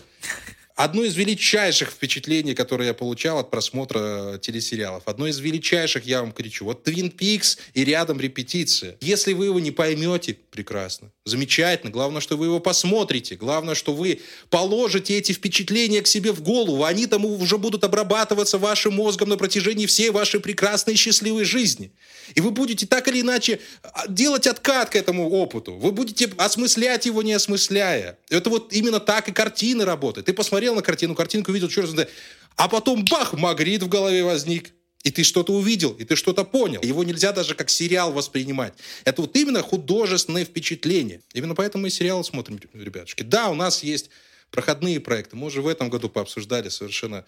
Одно 0.76 1.06
из 1.06 1.16
величайших 1.16 1.90
впечатлений, 1.90 2.54
которые 2.54 2.88
я 2.88 2.94
получал 2.94 3.40
от 3.40 3.50
просмотра 3.50 4.38
телесериалов, 4.42 5.04
одно 5.06 5.26
из 5.26 5.40
величайших, 5.40 6.06
я 6.06 6.20
вам 6.20 6.34
кричу, 6.34 6.66
вот 6.66 6.84
Твин 6.84 7.12
Пикс 7.12 7.58
и 7.74 7.86
рядом 7.86 8.20
репетиция. 8.20 8.98
Если 9.00 9.32
вы 9.32 9.46
его 9.46 9.62
не 9.62 9.72
поймете, 9.72 10.36
прекрасно, 10.52 11.12
замечательно. 11.24 11.92
Главное, 11.92 12.20
что 12.20 12.36
вы 12.36 12.48
его 12.48 12.60
посмотрите. 12.60 13.36
Главное, 13.36 13.74
что 13.74 13.94
вы 13.94 14.20
положите 14.50 15.18
эти 15.18 15.32
впечатления 15.32 16.02
к 16.02 16.08
себе 16.08 16.34
в 16.34 16.42
голову. 16.42 16.84
Они 16.84 17.08
там 17.08 17.24
уже 17.26 17.58
будут 17.58 17.86
обрабатываться 17.86 18.58
вашим 18.58 18.96
мозгом 18.96 19.30
на 19.30 19.38
протяжении 19.38 19.86
всей 19.86 20.10
вашей 20.10 20.42
прекрасной 20.42 20.96
счастливой 20.96 21.46
жизни. 21.46 21.94
И 22.34 22.42
вы 22.42 22.52
будете 22.52 22.86
так 22.86 23.08
или 23.08 23.22
иначе 23.22 23.60
а, 23.84 24.08
делать 24.08 24.48
откат 24.48 24.90
к 24.90 24.96
этому 24.96 25.30
опыту. 25.30 25.76
Вы 25.76 25.92
будете 25.92 26.30
осмыслять 26.38 27.06
его, 27.06 27.22
не 27.22 27.34
осмысляя. 27.34 28.18
Это 28.30 28.50
вот 28.50 28.74
именно 28.74 29.00
так 29.00 29.30
и 29.30 29.32
картина 29.32 29.86
работает. 29.86 30.26
Ты 30.26 30.34
посмотрел 30.66 30.76
на 30.76 30.82
картину, 30.82 31.16
картинку 31.16 31.52
видел, 31.52 31.70
черт 31.70 31.90
знает. 31.90 32.10
А 32.56 32.68
потом 32.68 33.06
бах, 33.06 33.34
Магрит 33.34 33.84
в 33.84 33.88
голове 33.88 34.24
возник. 34.24 34.72
И 35.04 35.12
ты 35.12 35.24
что-то 35.24 35.54
увидел, 35.54 35.92
и 35.92 36.04
ты 36.04 36.16
что-то 36.16 36.44
понял. 36.44 36.82
Его 36.82 37.04
нельзя 37.04 37.32
даже 37.32 37.54
как 37.54 37.70
сериал 37.70 38.12
воспринимать. 38.12 38.74
Это 39.04 39.22
вот 39.22 39.36
именно 39.36 39.62
художественное 39.62 40.46
впечатление. 40.46 41.22
Именно 41.36 41.54
поэтому 41.54 41.84
мы 41.84 41.92
сериалы 41.92 42.24
смотрим, 42.24 42.60
ребятушки. 42.74 43.22
Да, 43.22 43.50
у 43.50 43.56
нас 43.56 43.84
есть 43.84 44.10
проходные 44.50 45.00
проекты. 45.00 45.36
Мы 45.36 45.46
уже 45.48 45.62
в 45.62 45.68
этом 45.68 45.90
году 45.90 46.10
пообсуждали 46.10 46.70
совершенно 46.70 47.24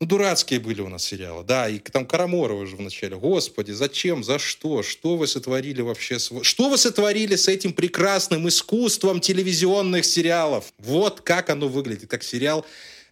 ну, 0.00 0.06
дурацкие 0.06 0.60
были 0.60 0.80
у 0.80 0.88
нас 0.88 1.02
сериалы, 1.04 1.42
да, 1.42 1.68
и 1.68 1.80
там 1.80 2.06
Караморова 2.06 2.66
же 2.66 2.76
вначале. 2.76 3.16
Господи, 3.16 3.72
зачем, 3.72 4.22
за 4.22 4.38
что, 4.38 4.84
что 4.84 5.16
вы 5.16 5.26
сотворили 5.26 5.80
вообще? 5.80 6.18
Что 6.18 6.70
вы 6.70 6.78
сотворили 6.78 7.34
с 7.34 7.48
этим 7.48 7.72
прекрасным 7.72 8.46
искусством 8.46 9.20
телевизионных 9.20 10.04
сериалов? 10.04 10.72
Вот 10.78 11.22
как 11.22 11.50
оно 11.50 11.66
выглядит, 11.66 12.08
как 12.08 12.22
сериал 12.22 12.64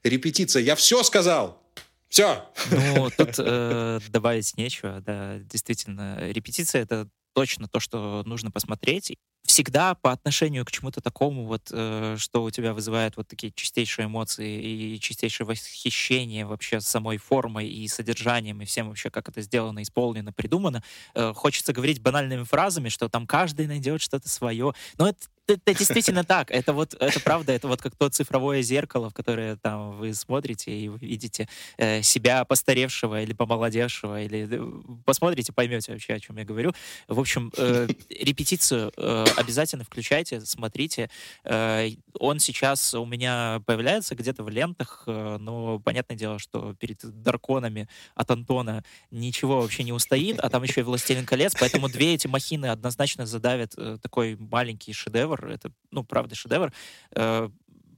«Репетиция». 0.05 0.63
Я 0.63 0.77
все 0.77 1.03
сказал! 1.03 1.61
Все. 2.09 2.45
Ну, 2.71 3.11
тут 3.17 3.35
э, 3.39 3.99
добавить 4.09 4.57
нечего, 4.57 5.03
да, 5.05 5.39
действительно. 5.41 6.31
Репетиция— 6.31 6.83
это 6.85 7.09
точно 7.35 7.69
то, 7.69 7.81
что 7.81 8.23
нужно 8.25 8.53
посмотреть 8.53 9.11
всегда 9.57 9.95
по 9.95 10.13
отношению 10.13 10.67
к 10.67 10.71
чему-то 10.71 11.01
такому, 11.01 11.47
вот, 11.47 11.71
э, 11.73 12.17
что 12.19 12.43
у 12.43 12.51
тебя 12.51 12.75
вызывает 12.75 13.17
вот 13.17 13.27
такие 13.27 13.51
чистейшие 13.55 14.05
эмоции 14.05 14.61
и 14.61 15.01
чистейшее 15.01 15.47
восхищение 15.47 16.45
вообще 16.45 16.79
самой 16.83 17.17
формой 17.17 17.67
и 17.67 17.89
содержанием, 17.89 18.61
и 18.61 18.67
всем 18.67 18.89
вообще, 18.89 19.09
как 19.09 19.31
это 19.31 19.41
сделано, 19.41 19.81
исполнено, 19.83 20.31
придумано, 20.31 20.83
э, 21.15 21.33
хочется 21.35 21.73
говорить 21.73 22.03
банальными 22.03 22.43
фразами, 22.43 22.91
что 22.91 23.09
там 23.09 23.27
каждый 23.27 23.67
найдет 23.67 24.03
что-то 24.03 24.29
свое. 24.29 24.75
Но 24.99 25.09
это 25.09 25.21
это 25.49 25.75
действительно 25.75 26.25
так. 26.25 26.51
Это 26.51 26.73
вот, 26.73 26.95
это 26.95 27.21
правда, 27.21 27.53
это 27.53 27.69
вот 27.69 27.81
как 27.81 27.95
то 27.97 28.09
цифровое 28.09 28.63
зеркало, 28.63 29.11
в 29.11 29.15
которое 29.15 29.57
там 29.57 29.93
вы 29.93 30.15
смотрите 30.15 30.73
и 30.73 30.89
видите 30.89 31.49
э, 31.77 32.03
себя 32.03 32.45
постаревшего 32.45 33.23
или 33.23 33.33
помолодевшего, 33.33 34.23
или 34.23 34.49
э, 34.51 35.01
посмотрите, 35.05 35.53
поймете 35.53 35.93
вообще, 35.93 36.15
о 36.15 36.21
чем 36.21 36.37
я 36.39 36.45
говорю. 36.45 36.73
В 37.09 37.21
общем, 37.21 37.53
э, 37.57 37.89
репетицию 38.09 38.93
э, 38.97 39.25
обязательно 39.37 39.85
включайте, 39.85 40.41
смотрите. 40.41 41.11
Э, 41.45 41.89
он 42.19 42.41
сейчас 42.41 42.95
у 42.95 43.05
меня 43.05 43.63
появляется 43.67 44.15
где-то 44.15 44.43
в 44.43 44.49
лентах, 44.49 45.05
э, 45.07 45.37
но 45.39 45.79
понятное 45.79 46.17
дело, 46.17 46.39
что 46.39 46.75
перед 46.75 46.99
Дарконами 47.23 47.89
от 48.15 48.31
Антона 48.31 48.85
ничего 49.11 49.61
вообще 49.61 49.85
не 49.85 49.93
устоит, 49.93 50.39
а 50.41 50.49
там 50.49 50.63
еще 50.63 50.81
и 50.81 50.85
«Властелин 50.85 51.27
колец», 51.27 51.55
поэтому 51.59 51.89
две 51.89 52.15
эти 52.15 52.27
махины 52.27 52.67
однозначно 52.67 53.27
задавят 53.27 53.75
э, 53.77 53.99
такой 54.03 54.37
маленький 54.37 54.93
шедевр, 54.93 55.36
шедевр. 55.37 55.53
Это, 55.53 55.73
ну, 55.91 56.05
правда, 56.05 56.35
шедевр. 56.35 56.73
Э, 57.15 57.49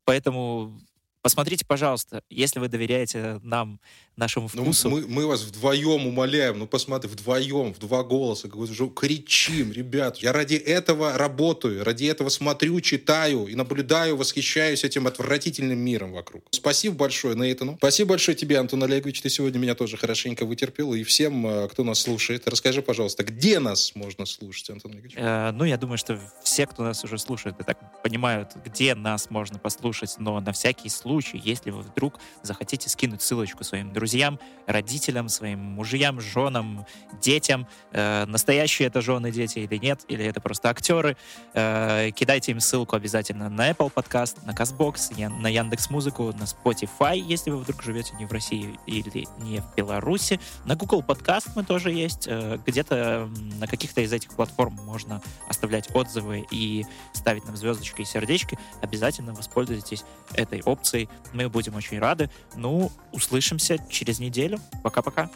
поэтому 0.05 0.79
посмотрите, 1.23 1.65
пожалуйста, 1.67 2.23
если 2.31 2.61
вы 2.61 2.69
доверяете 2.69 3.41
нам, 3.43 3.81
нашему 4.19 4.51
ну, 4.53 4.65
вкусу. 4.65 4.91
Ну, 4.91 4.97
мы, 4.97 5.07
мы 5.07 5.27
вас 5.27 5.43
вдвоем 5.43 6.07
умоляем, 6.07 6.59
ну 6.59 6.67
посмотри, 6.67 7.09
вдвоем, 7.09 7.73
в 7.73 7.79
два 7.79 8.03
голоса, 8.03 8.49
кричим, 8.49 9.73
ребят, 9.73 10.19
я 10.19 10.33
ради 10.33 10.57
этого 10.57 11.17
работаю, 11.17 11.85
ради 11.85 12.07
этого 12.07 12.29
смотрю, 12.29 12.81
читаю 12.81 13.47
и 13.47 13.55
наблюдаю, 13.55 14.17
восхищаюсь 14.17 14.85
этим 14.85 15.07
отвратительным 15.07 15.79
миром 15.79 16.13
вокруг. 16.13 16.45
Спасибо 16.51 16.97
большое 16.97 17.37
Нейтану. 17.37 17.77
Спасибо 17.79 18.11
большое 18.11 18.37
тебе, 18.37 18.59
Антон 18.59 18.83
Олегович, 18.83 19.23
ты 19.23 19.31
сегодня 19.31 19.59
меня 19.59 19.75
тоже 19.75 19.97
хорошенько 19.97 20.45
вытерпел, 20.45 20.95
и 20.95 21.05
всем, 21.05 21.47
э, 21.47 21.69
кто 21.69 21.85
нас 21.85 22.01
слушает, 22.01 22.49
расскажи, 22.49 22.83
пожалуйста, 22.83 23.23
где 23.23 23.61
нас 23.61 23.95
можно 23.95 24.27
слушать, 24.27 24.71
Антон 24.71 24.93
Олегович? 24.93 25.15
Э, 25.17 25.53
ну, 25.53 25.65
я 25.65 25.77
думаю, 25.77 25.99
что 25.99 26.21
все, 26.43 26.67
кто 26.67 26.83
нас 26.83 27.05
уже 27.05 27.19
слушает, 27.19 27.55
и 27.61 27.63
так 27.63 28.03
понимают, 28.03 28.51
где 28.65 28.95
нас 28.95 29.31
можно 29.31 29.59
послушать, 29.59 30.17
но 30.19 30.41
на 30.41 30.53
всякий 30.53 30.89
случай, 30.89 31.41
если 31.43 31.71
вы 31.71 31.83
вдруг 31.83 32.19
захотите 32.43 32.89
скинуть 32.89 33.23
ссылочку 33.23 33.63
своим 33.63 33.93
друзьям, 33.93 34.08
друзьям, 34.09 34.39
родителям, 34.67 35.29
своим 35.29 35.59
мужьям, 35.59 36.21
женам, 36.21 36.87
детям, 37.21 37.67
э, 37.93 38.25
настоящие 38.27 38.89
это 38.89 39.01
жены, 39.03 39.31
дети 39.31 39.59
или 39.59 39.77
нет, 39.77 40.01
или 40.09 40.25
это 40.25 40.41
просто 40.41 40.71
актеры. 40.71 41.17
Э, 41.55 42.11
кидайте 42.15 42.53
им 42.53 42.61
ссылку 42.61 42.97
обязательно 42.97 43.51
на 43.51 43.71
Apple 43.71 43.93
Podcast, 43.93 44.37
на 44.47 44.53
CastBox, 44.53 45.29
на 45.41 45.49
Яндекс 45.49 45.91
Музыку, 45.91 46.33
на 46.39 46.45
Spotify, 46.45 47.19
если 47.19 47.51
вы 47.51 47.59
вдруг 47.59 47.83
живете 47.83 48.15
не 48.19 48.25
в 48.25 48.33
России 48.33 48.79
или 48.87 49.27
не 49.39 49.61
в 49.61 49.75
Беларуси. 49.75 50.41
На 50.65 50.75
Google 50.75 51.03
Podcast 51.03 51.51
мы 51.55 51.65
тоже 51.65 51.91
есть. 51.91 52.27
Э, 52.27 52.59
где-то 52.67 53.29
на 53.59 53.67
каких-то 53.67 54.01
из 54.01 54.13
этих 54.13 54.31
платформ 54.31 54.75
можно 54.85 55.21
оставлять 55.49 55.95
отзывы 55.95 56.47
и 56.51 56.85
ставить 57.13 57.45
нам 57.45 57.57
звездочки 57.57 58.03
и 58.03 58.05
сердечки. 58.05 58.59
Обязательно 58.81 59.35
воспользуйтесь 59.35 60.05
этой 60.35 60.63
опцией. 60.63 61.09
Мы 61.33 61.49
будем 61.49 61.75
очень 61.75 61.99
рады. 61.99 62.31
Ну, 62.55 62.91
услышимся 63.13 63.79
через 63.99 64.19
неделю. 64.21 64.59
Пока-пока. 64.83 65.31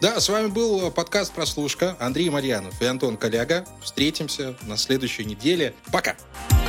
Да, 0.00 0.20
с 0.20 0.28
вами 0.28 0.46
был 0.48 0.90
подкаст 0.90 1.32
«Прослушка». 1.32 1.96
Андрей 1.98 2.30
Марьянов 2.30 2.80
и 2.82 2.84
Антон 2.84 3.16
Коляга. 3.16 3.64
Встретимся 3.82 4.56
на 4.62 4.76
следующей 4.76 5.24
неделе. 5.24 5.74
Пока! 5.90 6.14
Пока! 6.48 6.67